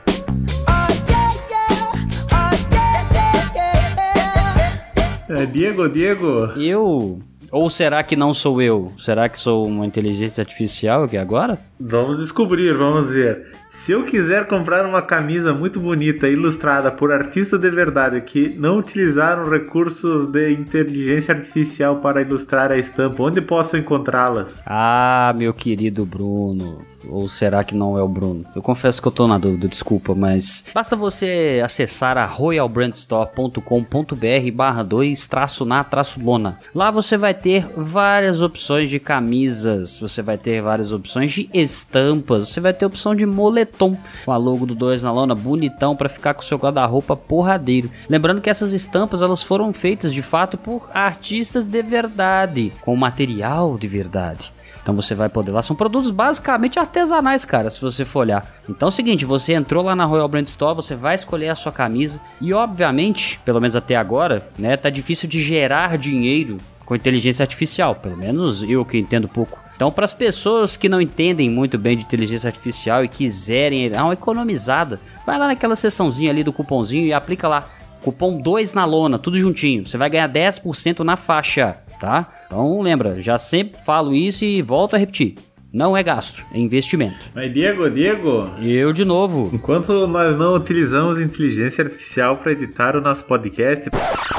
[5.30, 6.51] é, Diego, Diego.
[6.57, 7.22] Eu
[7.53, 8.91] ou será que não sou eu?
[8.97, 11.59] Será que sou uma inteligência artificial aqui agora?
[11.79, 13.45] Vamos descobrir, vamos ver.
[13.74, 18.78] Se eu quiser comprar uma camisa muito bonita, ilustrada por artistas de verdade que não
[18.78, 24.61] utilizaram recursos de inteligência artificial para ilustrar a estampa, onde posso encontrá-las?
[24.67, 26.86] Ah, meu querido Bruno.
[27.09, 28.45] Ou será que não é o Bruno?
[28.55, 34.84] Eu confesso que eu tô na dúvida, desculpa, mas basta você acessar a royalbrandstore.com.br barra
[34.84, 36.57] 2 traço na traço lona.
[36.74, 42.47] Lá você vai ter várias opções de camisas, você vai ter várias opções de estampas,
[42.47, 46.09] você vai ter opção de moletom com a logo do 2 na lona bonitão para
[46.09, 47.89] ficar com o seu guarda-roupa porradeiro.
[48.09, 53.78] Lembrando que essas estampas elas foram feitas de fato por artistas de verdade, com material
[53.78, 54.53] de verdade.
[54.84, 55.61] Então você vai poder lá.
[55.61, 58.53] São produtos basicamente artesanais, cara, se você for olhar.
[58.70, 61.55] Então é o seguinte: você entrou lá na Royal Brand Store, você vai escolher a
[61.55, 62.20] sua camisa.
[62.41, 67.95] E obviamente, pelo menos até agora, né, tá difícil de gerar dinheiro com inteligência artificial.
[67.95, 69.62] Pelo menos eu que entendo pouco.
[69.84, 74.05] Então, para as pessoas que não entendem muito bem de inteligência artificial e quiserem dar
[74.05, 77.67] uma economizada, vai lá naquela seçãozinha ali do cupomzinho e aplica lá.
[78.01, 79.86] Cupom 2 na lona, tudo juntinho.
[79.86, 82.31] Você vai ganhar 10% na faixa, tá?
[82.45, 85.36] Então lembra, já sempre falo isso e volto a repetir.
[85.73, 87.17] Não é gasto, é investimento.
[87.36, 88.51] Mas Diego, Diego.
[88.61, 89.49] Eu de novo.
[89.51, 93.89] Enquanto nós não utilizamos inteligência artificial para editar o nosso podcast.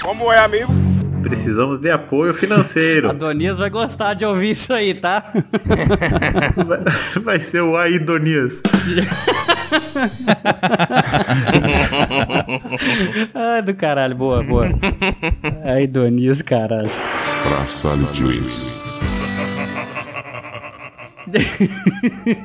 [0.03, 0.73] Como é, amigo?
[1.25, 3.09] Precisamos de apoio financeiro.
[3.17, 5.33] Adonias vai gostar de ouvir isso aí, tá?
[6.67, 6.81] vai,
[7.25, 8.63] vai ser o Aidonias.
[13.35, 14.69] Ai, do caralho, boa, boa.
[15.65, 16.91] Aidonias, caralho.
[17.43, 17.65] Pra
[18.15, 18.84] Twins.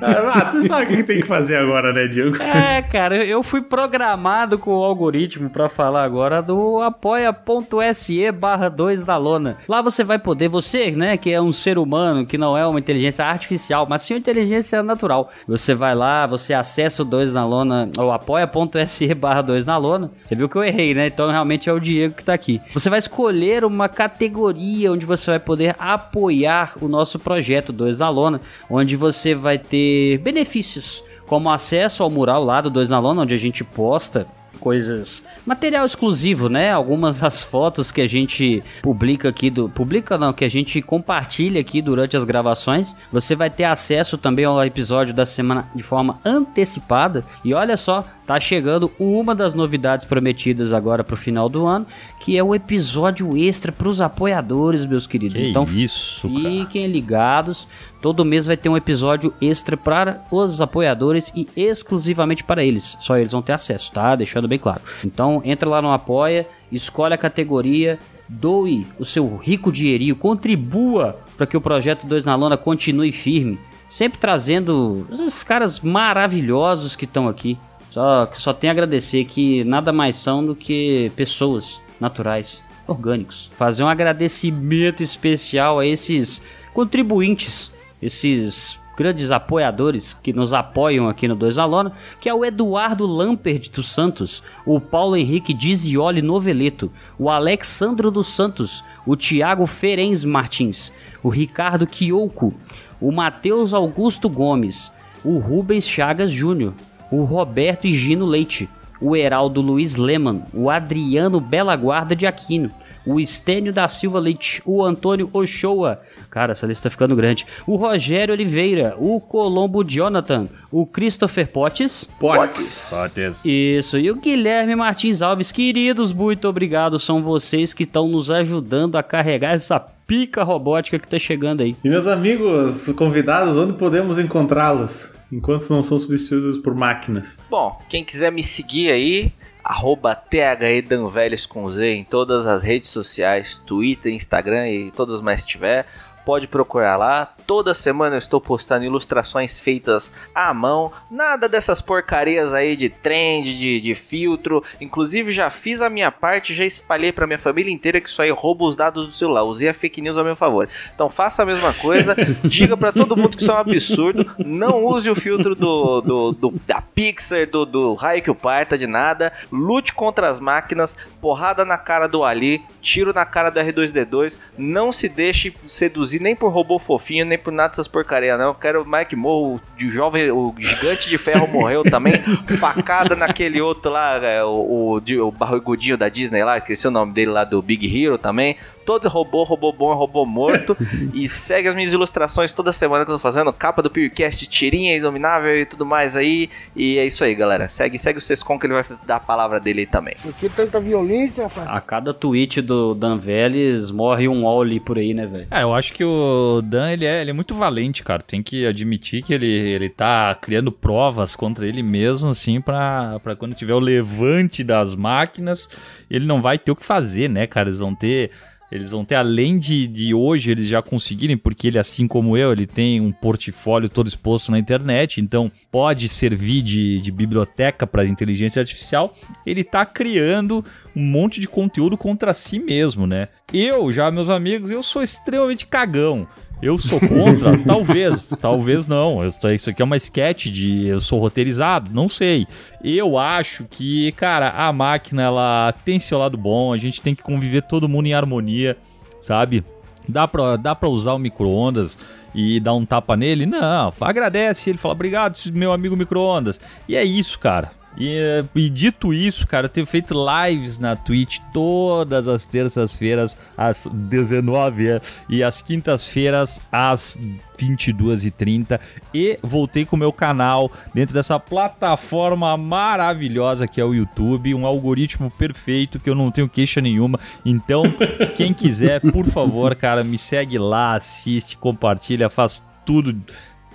[0.01, 2.37] Ah, tu sabe o que tem que fazer agora, né, Diego?
[2.59, 9.05] É, cara, eu fui programado com o algoritmo para falar agora do apoia.se barra 2
[9.05, 9.57] da lona.
[9.67, 12.79] Lá você vai poder, você, né, que é um ser humano, que não é uma
[12.79, 15.31] inteligência artificial, mas sim uma inteligência natural.
[15.47, 20.11] Você vai lá, você acessa o 2 na lona, ou apoia.se barra 2 na lona.
[20.23, 21.07] Você viu que eu errei, né?
[21.07, 22.61] Então realmente é o Diego que tá aqui.
[22.73, 28.09] Você vai escolher uma categoria onde você vai poder apoiar o nosso projeto 2 na
[28.09, 33.21] lona, onde você vai ter benefícios, como acesso ao mural lá do 2 na Lona,
[33.21, 34.27] onde a gente posta
[34.59, 36.71] coisas, material exclusivo, né?
[36.71, 41.61] Algumas das fotos que a gente publica aqui do, publica não, que a gente compartilha
[41.61, 42.95] aqui durante as gravações.
[43.11, 47.23] Você vai ter acesso também ao episódio da semana de forma antecipada.
[47.43, 51.87] E olha só, tá chegando uma das novidades prometidas agora pro final do ano,
[52.19, 55.35] que é o episódio extra para os apoiadores, meus queridos.
[55.35, 56.87] Que então isso, fiquem cara.
[56.87, 57.67] ligados.
[57.99, 62.95] Todo mês vai ter um episódio extra para os apoiadores e exclusivamente para eles.
[63.01, 64.15] Só eles vão ter acesso, tá?
[64.15, 64.81] Deixando bem claro.
[65.03, 67.97] Então entra lá no Apoia, escolhe a categoria,
[68.29, 73.57] doe o seu rico dinheirinho, contribua para que o projeto 2 na Lona continue firme.
[73.89, 77.57] Sempre trazendo esses caras maravilhosos que estão aqui.
[77.89, 83.51] Só, só tenho a agradecer que nada mais são do que pessoas naturais, orgânicos.
[83.57, 86.41] Fazer um agradecimento especial a esses
[86.73, 87.71] contribuintes,
[88.01, 93.71] esses grandes apoiadores que nos apoiam aqui no Dois Alona, que é o Eduardo Lampert
[93.71, 100.91] dos Santos, o Paulo Henrique Dizioli Noveleto, o Alexandro dos Santos, o Tiago Ferenz Martins,
[101.23, 102.53] o Ricardo Quioco,
[102.99, 104.91] o Matheus Augusto Gomes,
[105.23, 106.73] o Rubens Chagas Júnior,
[107.11, 108.69] o Roberto Higino Leite,
[109.01, 112.71] o Heraldo Luiz Leman, o Adriano Bela Guarda de Aquino,
[113.05, 117.75] o Estênio da Silva Leite, o Antônio Ochoa, cara, essa lista tá ficando grande, o
[117.75, 122.09] Rogério Oliveira, o Colombo Jonathan, o Christopher Potts.
[122.19, 122.89] Potts.
[122.91, 123.45] Potts.
[123.45, 125.51] Isso, e o Guilherme Martins Alves.
[125.51, 131.07] Queridos, muito obrigado, são vocês que estão nos ajudando a carregar essa pica robótica que
[131.07, 131.75] tá chegando aí.
[131.83, 135.18] E meus amigos convidados, onde podemos encontrá-los?
[135.31, 137.41] Enquanto não são substituídos por máquinas.
[137.49, 139.31] Bom, quem quiser me seguir aí,
[139.63, 145.49] arroba THEDanveles com Z em todas as redes sociais, Twitter, Instagram e todas mais que
[145.49, 145.85] tiver
[146.29, 147.33] pode procurar lá.
[147.47, 150.91] Toda semana eu estou postando ilustrações feitas à mão.
[151.09, 154.63] Nada dessas porcarias aí de trend, de, de filtro.
[154.79, 158.29] Inclusive já fiz a minha parte, já espalhei para minha família inteira que isso aí
[158.29, 159.41] rouba os dados do celular.
[159.41, 160.69] Usei a fake news a meu favor.
[160.93, 162.15] Então faça a mesma coisa.
[162.45, 164.31] diga para todo mundo que isso é um absurdo.
[164.37, 168.77] Não use o filtro do, do, do da Pixar, do, do raio que o parta,
[168.77, 169.33] de nada.
[169.51, 170.95] Lute contra as máquinas.
[171.19, 172.61] Porrada na cara do Ali.
[172.83, 174.37] Tiro na cara do R2D2.
[174.55, 178.47] Não se deixe seduzir nem por robô fofinho, nem por nada dessas porcaria, não.
[178.47, 182.21] Eu quero o Mike Moore, o jovem, o gigante de ferro morreu também.
[182.59, 187.13] Facada naquele outro lá, é, o, o, o barrigudinho da Disney lá, esqueci o nome
[187.13, 188.55] dele lá do Big Hero também
[188.89, 190.75] todo robô, robô bom, robô morto.
[191.13, 193.53] e segue as minhas ilustrações toda semana que eu tô fazendo.
[193.53, 196.49] Capa do PewCast, tirinha inominável e tudo mais aí.
[196.75, 197.69] E é isso aí, galera.
[197.69, 200.15] Segue, segue o Sescon que ele vai dar a palavra dele aí também.
[200.19, 201.67] Por que tanta violência, rapaz?
[201.67, 205.47] A cada tweet do Dan Vélez morre um Oli por aí, né, velho?
[205.51, 208.23] É, eu acho que o Dan, ele é, ele é muito valente, cara.
[208.23, 213.35] Tem que admitir que ele, ele tá criando provas contra ele mesmo, assim, pra, pra
[213.35, 215.69] quando tiver o levante das máquinas,
[216.09, 217.69] ele não vai ter o que fazer, né, cara?
[217.69, 218.31] Eles vão ter
[218.71, 222.51] eles vão ter, além de, de hoje eles já conseguirem, porque ele, assim como eu,
[222.51, 228.05] ele tem um portfólio todo exposto na internet, então pode servir de, de biblioteca para
[228.05, 229.15] inteligência artificial.
[229.45, 230.63] Ele está criando
[230.95, 233.29] um monte de conteúdo contra si mesmo, né?
[233.51, 236.27] Eu, já, meus amigos, eu sou extremamente cagão.
[236.61, 237.57] Eu sou contra?
[237.65, 239.25] talvez, talvez não.
[239.25, 242.45] Isso aqui é uma sketch de eu sou roteirizado, não sei.
[242.83, 247.23] Eu acho que, cara, a máquina ela tem seu lado bom, a gente tem que
[247.23, 248.77] conviver todo mundo em harmonia,
[249.21, 249.63] sabe?
[250.07, 251.97] Dá pra, dá pra usar o micro-ondas
[252.35, 253.45] e dar um tapa nele.
[253.45, 256.59] Não, agradece ele, fala obrigado, meu amigo micro-ondas.
[256.87, 257.78] E é isso, cara.
[257.97, 263.87] E, e, dito isso, cara, eu tenho feito lives na Twitch todas as terças-feiras às
[263.91, 267.19] 19 é, e às quintas-feiras às
[267.57, 268.79] 22h30
[269.13, 274.65] e voltei com o meu canal dentro dessa plataforma maravilhosa que é o YouTube, um
[274.65, 277.19] algoritmo perfeito que eu não tenho queixa nenhuma.
[277.45, 277.83] Então,
[278.37, 283.21] quem quiser, por favor, cara, me segue lá, assiste, compartilha, faz tudo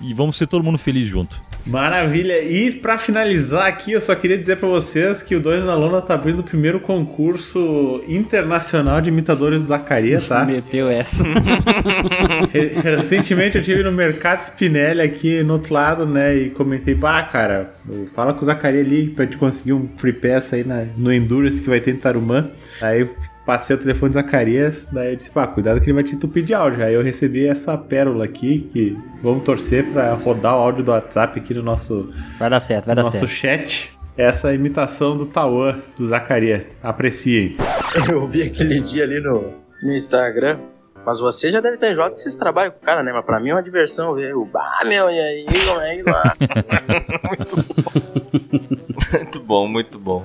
[0.00, 1.40] e vamos ser todo mundo feliz junto.
[1.66, 2.42] Maravilha!
[2.42, 6.02] E para finalizar aqui, eu só queria dizer para vocês que o Dois na Lona
[6.02, 10.44] tá abrindo o primeiro concurso internacional de imitadores do Zacarias, tá?
[10.46, 11.24] Meteu essa.
[12.82, 16.36] Recentemente eu tive no Mercado Spinelli aqui no outro lado, né?
[16.36, 17.72] E comentei, pá, cara,
[18.14, 21.62] fala com o Zacarias ali pra te conseguir um free pass aí na, no Endurance
[21.62, 22.50] que vai ter em Tarumã.
[22.80, 23.08] Aí
[23.44, 26.42] passei o telefone de Zacarias, daí eu disse, pá, cuidado que ele vai te entupir
[26.44, 26.84] de áudio.
[26.84, 31.38] Aí eu recebi essa pérola aqui, que vamos torcer para rodar o áudio do WhatsApp
[31.38, 32.10] aqui no nosso...
[32.38, 33.30] Vai dar certo, vai dar nosso certo.
[33.30, 33.92] chat.
[34.16, 36.62] Essa imitação do Tauan, do Zacarias.
[36.82, 37.56] Apreciem.
[38.10, 40.58] Eu vi aquele dia ali no, no Instagram,
[41.04, 43.12] mas você já deve ter jogado que vocês trabalham com o cara, né?
[43.12, 44.48] Mas pra mim é uma diversão ver o...
[44.54, 46.34] Ah, meu, e aí, como é que lá?
[49.18, 50.24] muito bom, muito bom.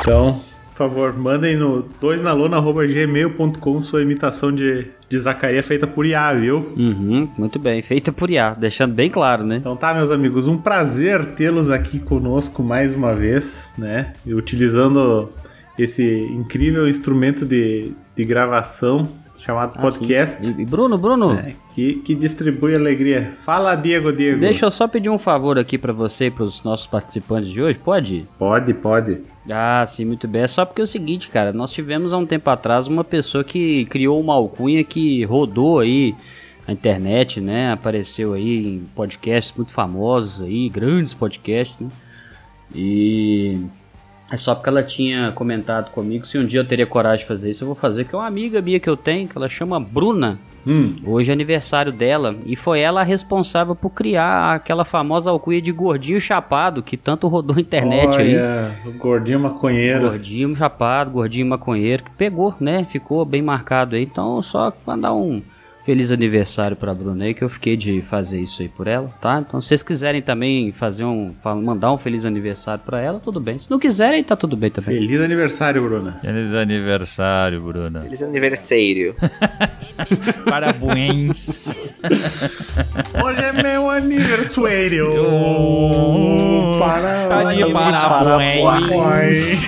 [0.00, 6.72] Então, por favor, mandem no 2nalona.gmail.com sua imitação de, de Zacarias feita por IA, viu?
[6.76, 9.56] Uhum, muito bem, feita por IA, deixando bem claro, né?
[9.56, 14.14] Então tá, meus amigos, um prazer tê-los aqui conosco mais uma vez, né?
[14.24, 15.30] E utilizando
[15.78, 16.02] esse
[16.32, 19.08] incrível instrumento de, de gravação
[19.40, 20.44] chamado Ah, podcast.
[20.44, 23.32] E, e Bruno, Bruno, É, que, que distribui alegria.
[23.42, 24.38] Fala, Diego, Diego.
[24.40, 27.78] deixa eu só pedir um favor aqui pra você e pros nossos participantes de hoje,
[27.78, 28.28] pode?
[28.38, 29.20] Pode, pode.
[29.50, 30.42] Ah, sim, muito bem.
[30.42, 33.42] É só porque é o seguinte, cara, nós tivemos há um tempo atrás uma pessoa
[33.42, 36.14] que criou uma alcunha que rodou aí
[36.68, 37.72] a internet, né?
[37.72, 41.88] Apareceu aí em podcasts muito famosos aí, grandes podcasts, né?
[42.74, 43.58] E
[44.30, 47.50] é só porque ela tinha comentado comigo se um dia eu teria coragem de fazer
[47.50, 49.80] isso, eu vou fazer, que é uma amiga minha que eu tenho, que ela chama
[49.80, 50.38] Bruna.
[50.66, 50.96] Hum.
[51.06, 55.72] Hoje é aniversário dela e foi ela a responsável por criar aquela famosa alcunha de
[55.72, 58.36] gordinho chapado que tanto rodou a internet aí.
[58.36, 60.10] Olha, o gordinho maconheiro.
[60.10, 62.84] Gordinho chapado, gordinho maconheiro, que pegou, né?
[62.84, 64.02] Ficou bem marcado aí.
[64.02, 65.40] Então, só mandar um
[65.84, 69.42] feliz aniversário pra Bruna aí, que eu fiquei de fazer isso aí por ela, tá?
[69.46, 71.34] Então, se vocês quiserem também fazer um.
[71.62, 73.58] mandar um feliz aniversário pra ela, tudo bem.
[73.58, 74.96] Se não quiserem, tá tudo bem também.
[75.00, 76.12] Feliz aniversário, Bruna.
[76.20, 78.00] Feliz aniversário, Bruna.
[78.02, 79.14] Feliz aniversário.
[80.48, 81.62] Parabéns.
[83.22, 85.20] Hoje é meu aniversário.
[86.78, 89.66] Tá de parabéns.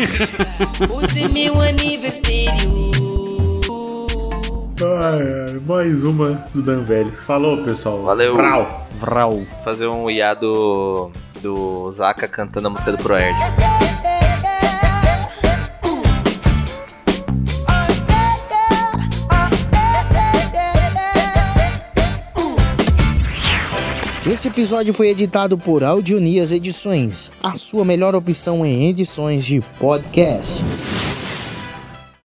[0.90, 3.11] Hoje é meu aniversário.
[4.84, 7.12] Ai, ai, mais uma do Dan Velho.
[7.12, 8.02] Falou, pessoal.
[8.02, 8.34] Valeu.
[8.34, 8.86] Vrau.
[8.98, 9.42] Vral.
[9.64, 13.38] Fazer um IA do, do Zaka cantando a música do Proerd.
[24.26, 30.64] Esse episódio foi editado por Audionias Edições, a sua melhor opção em edições de podcast.